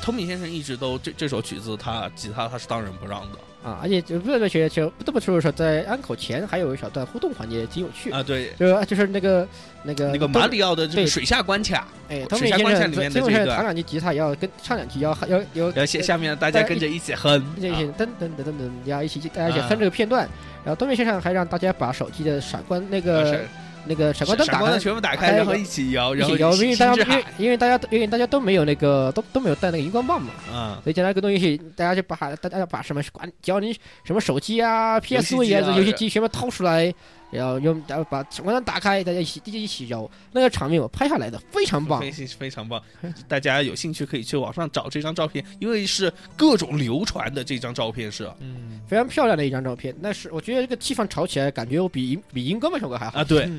[0.01, 3.80] 托米先生一直都这这首曲子他吉他他是当仁不让的啊！
[3.82, 9.47] 而且就不得不说，就不得不说说，在安口前还有一小段互动环节挺有趣啊，对，就是就是那个
[9.84, 20.28] 那个那个马里奥的这对个水下关卡，哎，水下关卡里面的这个弹两句吉他也要跟唱两句要要要然后下下面大家跟着一起哼，这些噔噔噔噔噔，要一起大家一起哼这个片段。
[20.66, 23.41] 然后东面先生还让大家把手机的闪光那个
[23.86, 33.74] 那个闪光灯打开，全部打开，然后一起摇，然后摇，因为大家因为因为大家因为大家都没有那个都都没有带那个荧光棒嘛，嗯，所以将来个东西大家就把大家要把什么管只要你
[34.04, 36.94] 什么手机啊、PSV 啊、游戏机全部掏出来。
[37.34, 42.82] 然后用然后把闪光灯打开，大家一起大家一起摇，那个场面我拍下来的非常棒，非非常棒。
[43.28, 49.96] 大家有兴趣可以去网上找这张照片，因为是各种流传的这张照片是，嗯，非常漂亮的一张照片。
[50.00, 53.24] 那是我觉得这个气氛炒起来，感觉我比比英哥们效果还好啊。
[53.24, 53.50] 对，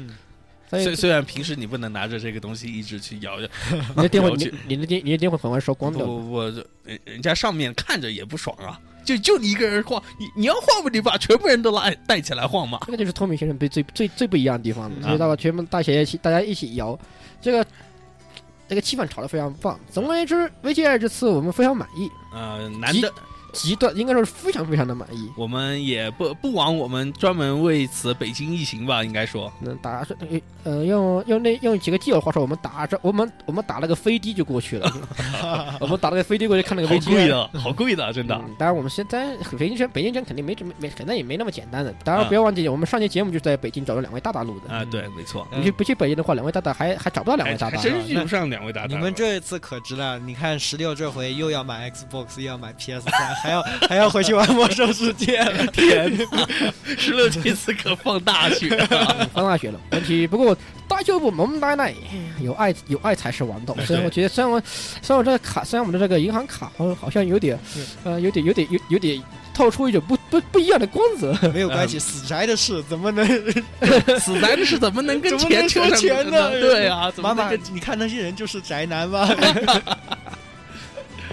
[0.70, 3.48] 虽虽然平时你不能拿着这个东西一直去摇摇，
[3.96, 6.04] 你的电会 你你的电你的电会很快烧光的。
[6.04, 6.40] 不不，
[6.84, 8.80] 人人家上面看着也不爽啊。
[9.04, 10.88] 就就你一个人晃，你你要晃不？
[10.88, 12.80] 你把全部人都拉带起来晃嘛。
[12.86, 15.02] 这个就是透明先生最最最最不一样的地方了。
[15.02, 16.98] 所以大家全部大家一起大家一起摇，
[17.40, 17.66] 这个
[18.68, 19.78] 这个气氛炒得非常棒。
[19.92, 22.10] 总而言之，VGI 这次我们非常满意。
[22.32, 23.12] 呃，难得。
[23.54, 30.06] 极端应该说是非常非常的满意，我们也不不枉我们专门为此北京疫情吧，应该说，能打
[30.64, 34.92] 呃用用那用几个基友话说，我们打着我们我们打了个飞的就过去了，
[35.80, 38.34] 我们打了个飞的过去看那个飞机，好贵的，好贵的，真的。
[38.58, 44.74] 当然我们现在北京城北京城肯定没这么没可能也没那么简单的，当然不要忘记我们上期节目就是在北京找了两位大大录的。
[44.74, 45.46] 啊，对，没错。
[45.54, 48.88] 你去不去北京的话，两位大大还还找不到两位大大，真遇不上两位大大。
[48.88, 54.24] 你们这一次可值了，你看十六这回又要买 Xbox，又要买 PS 三，还要还要回。
[54.24, 56.48] 去玩魔兽世界了，天哪！
[56.96, 59.78] 十六这次可放大血了， 放大学了。
[59.90, 60.56] 问题不过
[60.88, 61.92] 大舅不萌奶奶，
[62.40, 63.76] 有爱有爱才是王道。
[63.86, 64.58] 虽然我觉得，虽然我
[65.02, 67.58] 虽然我这个卡，虽然我们的这个银行卡好像有点，
[68.02, 69.22] 呃，有点有点有有点
[69.52, 71.36] 透出一种不不不一样的光泽。
[71.52, 73.26] 没有关系，死宅的事怎么能
[74.18, 76.48] 死宅的事怎么能跟 钱扯钱呢？
[76.52, 79.28] 对啊，妈妈，你看那些人就是宅男吗？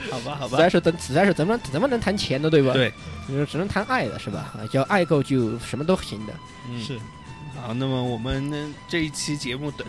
[0.10, 2.74] 好吧，好吧，实在是怎实在是怎么怎么能谈钱的，对吧？
[2.74, 2.92] 对，
[3.28, 4.54] 你说只能谈爱的是吧？
[4.56, 6.34] 啊，只要爱够就什么都行的。
[6.70, 7.00] 嗯，是。
[7.62, 9.86] 好，那么我们呢这一期节目的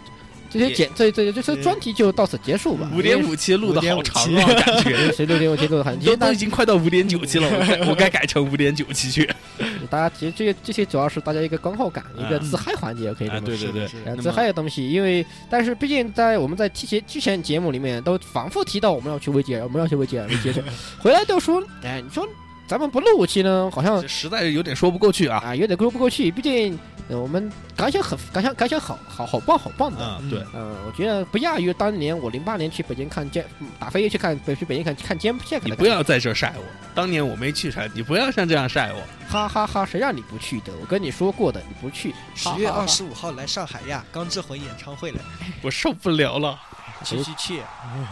[0.52, 2.90] 这些简这这这这专题就到此结束吧。
[2.94, 9.28] 五点五期录的好长啊，感觉 谁六点五期录的很，都都已经快到五点九期了，我 我该改成五点九期去。
[9.90, 13.72] 大家其实这些这些主要是大家一个观后感，一个自嗨环节，可以这么说。
[13.72, 20.64] 对对对，自嗨的东西，因为但是毕竟在我们在之前之前节目里面都反复提到我们要去维吉尔，我们要去维吉尔，维吉尔，
[20.98, 22.26] 回来就说，哎，你说
[22.72, 26.78] 咱们不录期呢，好像实在有点说不过去啊，啊，有点说不过去，毕竟。
[27.08, 33.44] 我们感想很感想感想好好好棒好棒的，对，嗯，我觉得不亚于当年我零八年去北京看剑
[33.78, 35.60] 打飞机去看北去北京看看剑剑。
[35.62, 36.64] 你不要在这晒我，
[36.94, 39.84] 当年我没去成，你不要像这样晒我，哈哈哈！
[39.84, 40.72] 谁让你不去的？
[40.80, 42.14] 我跟你说过的，你不去。
[42.34, 45.18] 十月二十五号来上海呀，钢之魂演唱会了，
[45.60, 46.58] 我受不了了，
[47.02, 47.60] 去去去，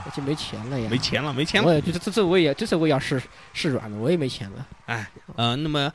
[0.05, 1.69] 而且没钱了呀，没钱了，没钱了。
[1.69, 3.23] 我也这这次我也这次我也要试
[3.53, 4.67] 试软了，我也没钱了。
[4.87, 5.93] 哎，呃，那么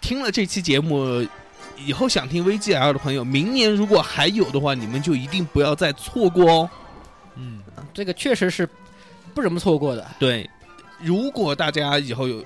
[0.00, 1.26] 听了这期节目。
[1.86, 6.70] 以后想听 VGL 的朋友，明年如果还有的话，你们就一定不要再错过哦。
[7.36, 7.62] 嗯，
[7.94, 8.68] 这个确实是
[9.34, 10.06] 不怎么错过的。
[10.18, 10.48] 对，
[10.98, 12.44] 如果大家以后有，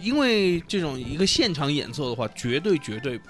[0.00, 3.20] 因为这种一个现场演奏的话，绝对绝对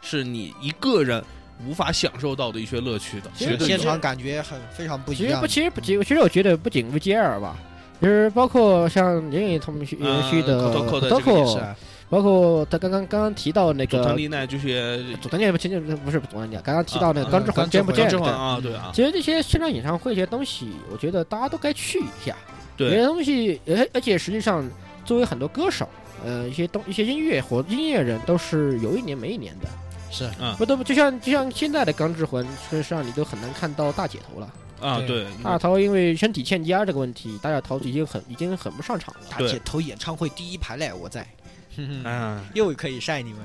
[0.00, 1.24] 是你一个人
[1.66, 3.30] 无法享受到的一些乐趣的。
[3.34, 5.46] 其实现场感觉很非常不一样。
[5.46, 7.56] 其实不，其实不，其实我觉得不仅 VGL 吧，
[8.00, 9.96] 就是包括像林允同学
[10.30, 11.74] 学的 Coco。
[12.10, 15.56] 包括他刚刚刚刚提到那个佐藤丽奈，就是佐藤丽奈不，
[16.04, 18.60] 不是佐藤丽奈，刚刚提到那个钢之魂见不见啊？
[18.62, 22.36] 对啊，其实这些现场演唱会这些东西，我觉得大家都该去一下。
[22.76, 24.62] 对，这些东西，而而且实际上，
[25.06, 25.88] 作为很多歌手，
[26.22, 29.68] 呃，一些东一些音乐或音乐人，都是有一年没一年的。
[30.12, 34.52] 是，不都不就像就像现在的钢之魂，事实上你都很难看到大姐头了。
[34.80, 39.20] 啊，对，大头因为身体欠佳这个问题，大姐头已经很已经很不上场了。
[39.30, 41.26] 大姐头演唱会第一排嘞，我在。
[41.76, 43.40] 嗯，又可以晒你们，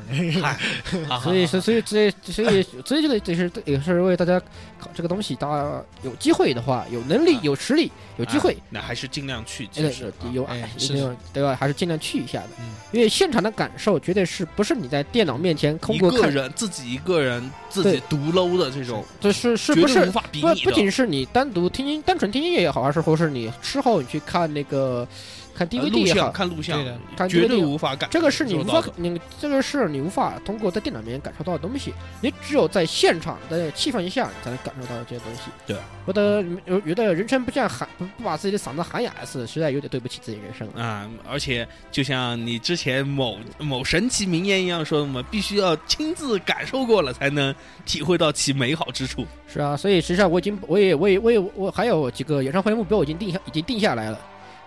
[1.23, 4.39] 所以，所以，所以，所以，所以，所以，这个也是也是为大家
[4.80, 11.55] 考这个东西，大家有机会的话，有能力、有实力、有机会，那还是尽量去，是有爱，是对吧？
[11.57, 12.49] 还是尽量去一下的，
[12.91, 25.07] 因为现场的感受绝对是不是你在电脑面前通过个人自己一个人自己独搂的这种，这是是不是不不仅是你单独听音单纯听音乐也好，还是或是你事后你去看那个。
[25.57, 31.91] 看 DVD 也好，看录像对的，看绝对无法感这个是你无法你这个是你无法通过在电脑里面感受到的东西，
[32.21, 35.49] 你只有在现场的气氛下，你才能感受到这些东西。
[35.65, 40.83] 对，我的有有的人生不这样喊不不把自己的嗓子喊哑一次，实在有点对不起自己人生了。
[40.83, 47.53] 啊、而且就像你之前某某神奇名言一样说的嘛，必须要亲自感受过了，才能
[47.83, 49.25] 体会到其美好之处。
[49.51, 54.19] 是啊，所以实际上我已经我也我也我也我还有几个演唱会的目标我已经定下已经定下来了。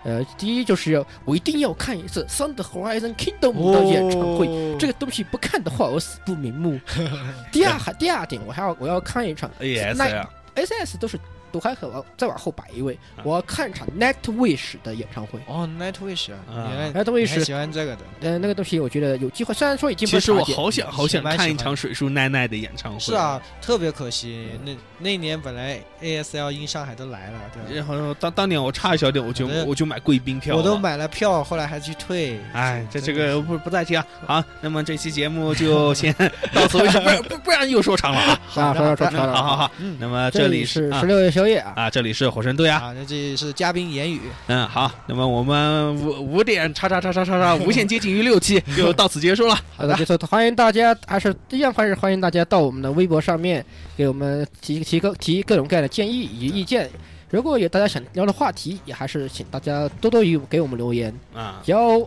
[0.03, 6.79] 呃，第一就是要我一定要看一次《Thunder Horizon Kingdom》的演唱会，哦这个东西不看的话，我死不瞑目。
[7.51, 11.19] 第二还第二点，我还要我要看一场 AS 那呀，SS 都是
[11.51, 15.39] 都还很往再往后摆一位啊，我要看一场 Nightwish 的演唱会。
[15.47, 16.71] 哦，Nightwish 啊，啊。
[16.71, 22.99] 原来 Nightwish 喜欢这个的，呃，那个东西我觉得有机会，虽然说已经不其实我是茶姐好想好想看一场水树奈奈的演唱会。
[22.99, 27.93] 是，啊，特别可惜，那那年本来 ASL in 上海都来了，对吧？
[27.93, 32.39] 然后当当年我差一小点，我就我就买贵宾票，我都买了票，后来还去退。
[32.53, 34.05] 哎，这这个不不再提啊。
[34.25, 36.13] 好，那么这期节目就先
[36.53, 38.39] 到此为止，不不不然又说长了啊。
[38.47, 39.97] 好好好，嗯。
[39.99, 42.79] 那么这里啊是十六夜宵夜啊，啊，这里是火神队啊。
[42.79, 49.57] 啊，那这是嘉宾言语，嗯，好，那么我们五五点叉叉叉叉叉叉 无限接近于六期 就到此结束了。
[49.75, 53.65] 好的，没错，欢迎大家，还是一样，还是欢迎大家到我们的微博上面
[53.97, 56.87] 给我们提提各提各种各样的建议以及意见。
[57.31, 61.11] 如果有大家想聊的话题，也还是请大家多多与给我们留言。
[61.33, 61.97] 啊只要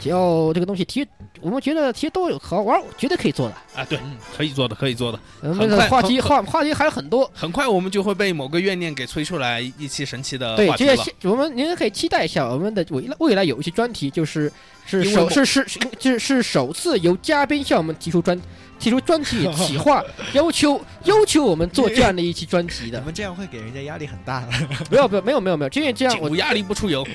[0.00, 1.06] 只要这个东西提，
[1.40, 3.54] 我们觉得提都有好玩，绝对可以做的。
[3.74, 5.20] 啊，对嗯，可以做的，可以做的。
[5.42, 7.30] 我们的很快话题话话题还有很多。
[7.34, 10.96] 很快我们就会被某个怨念给催出来一期神奇的对，话题了。
[10.96, 14.50] 这些我们您可以期待一下，我们的未来未来有一些专题，就是
[14.86, 18.40] 是首是是是是是首次由嘉宾向我们提出专
[18.78, 22.98] 提出专题企划， 要求要求我们做这样的一期专题的。
[23.00, 24.52] 我们这样会给人家压力很大的。
[24.88, 27.06] 不要不要没有没有没有，因为这样我压力不出油，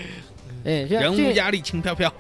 [0.63, 2.13] 哎人物压力轻飘飘。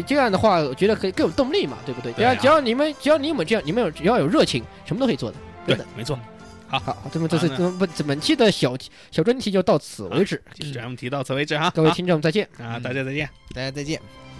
[0.00, 2.12] 这样的话，我觉得可以更有动力嘛，对不对？
[2.12, 5.36] 只对啊要只要你们只要你们这样，你们有只要有热情，什么都可以做的。
[5.66, 6.18] 对真的，没错。
[6.68, 8.74] 好，好这么这次好这么本本期的小
[9.10, 11.70] 小专题就到此为止，这节目提到此为止哈。
[11.74, 12.46] 各位听众再见。
[12.56, 13.28] 啊，嗯大家再见。
[13.54, 13.98] 大家再见。
[13.98, 14.31] 拜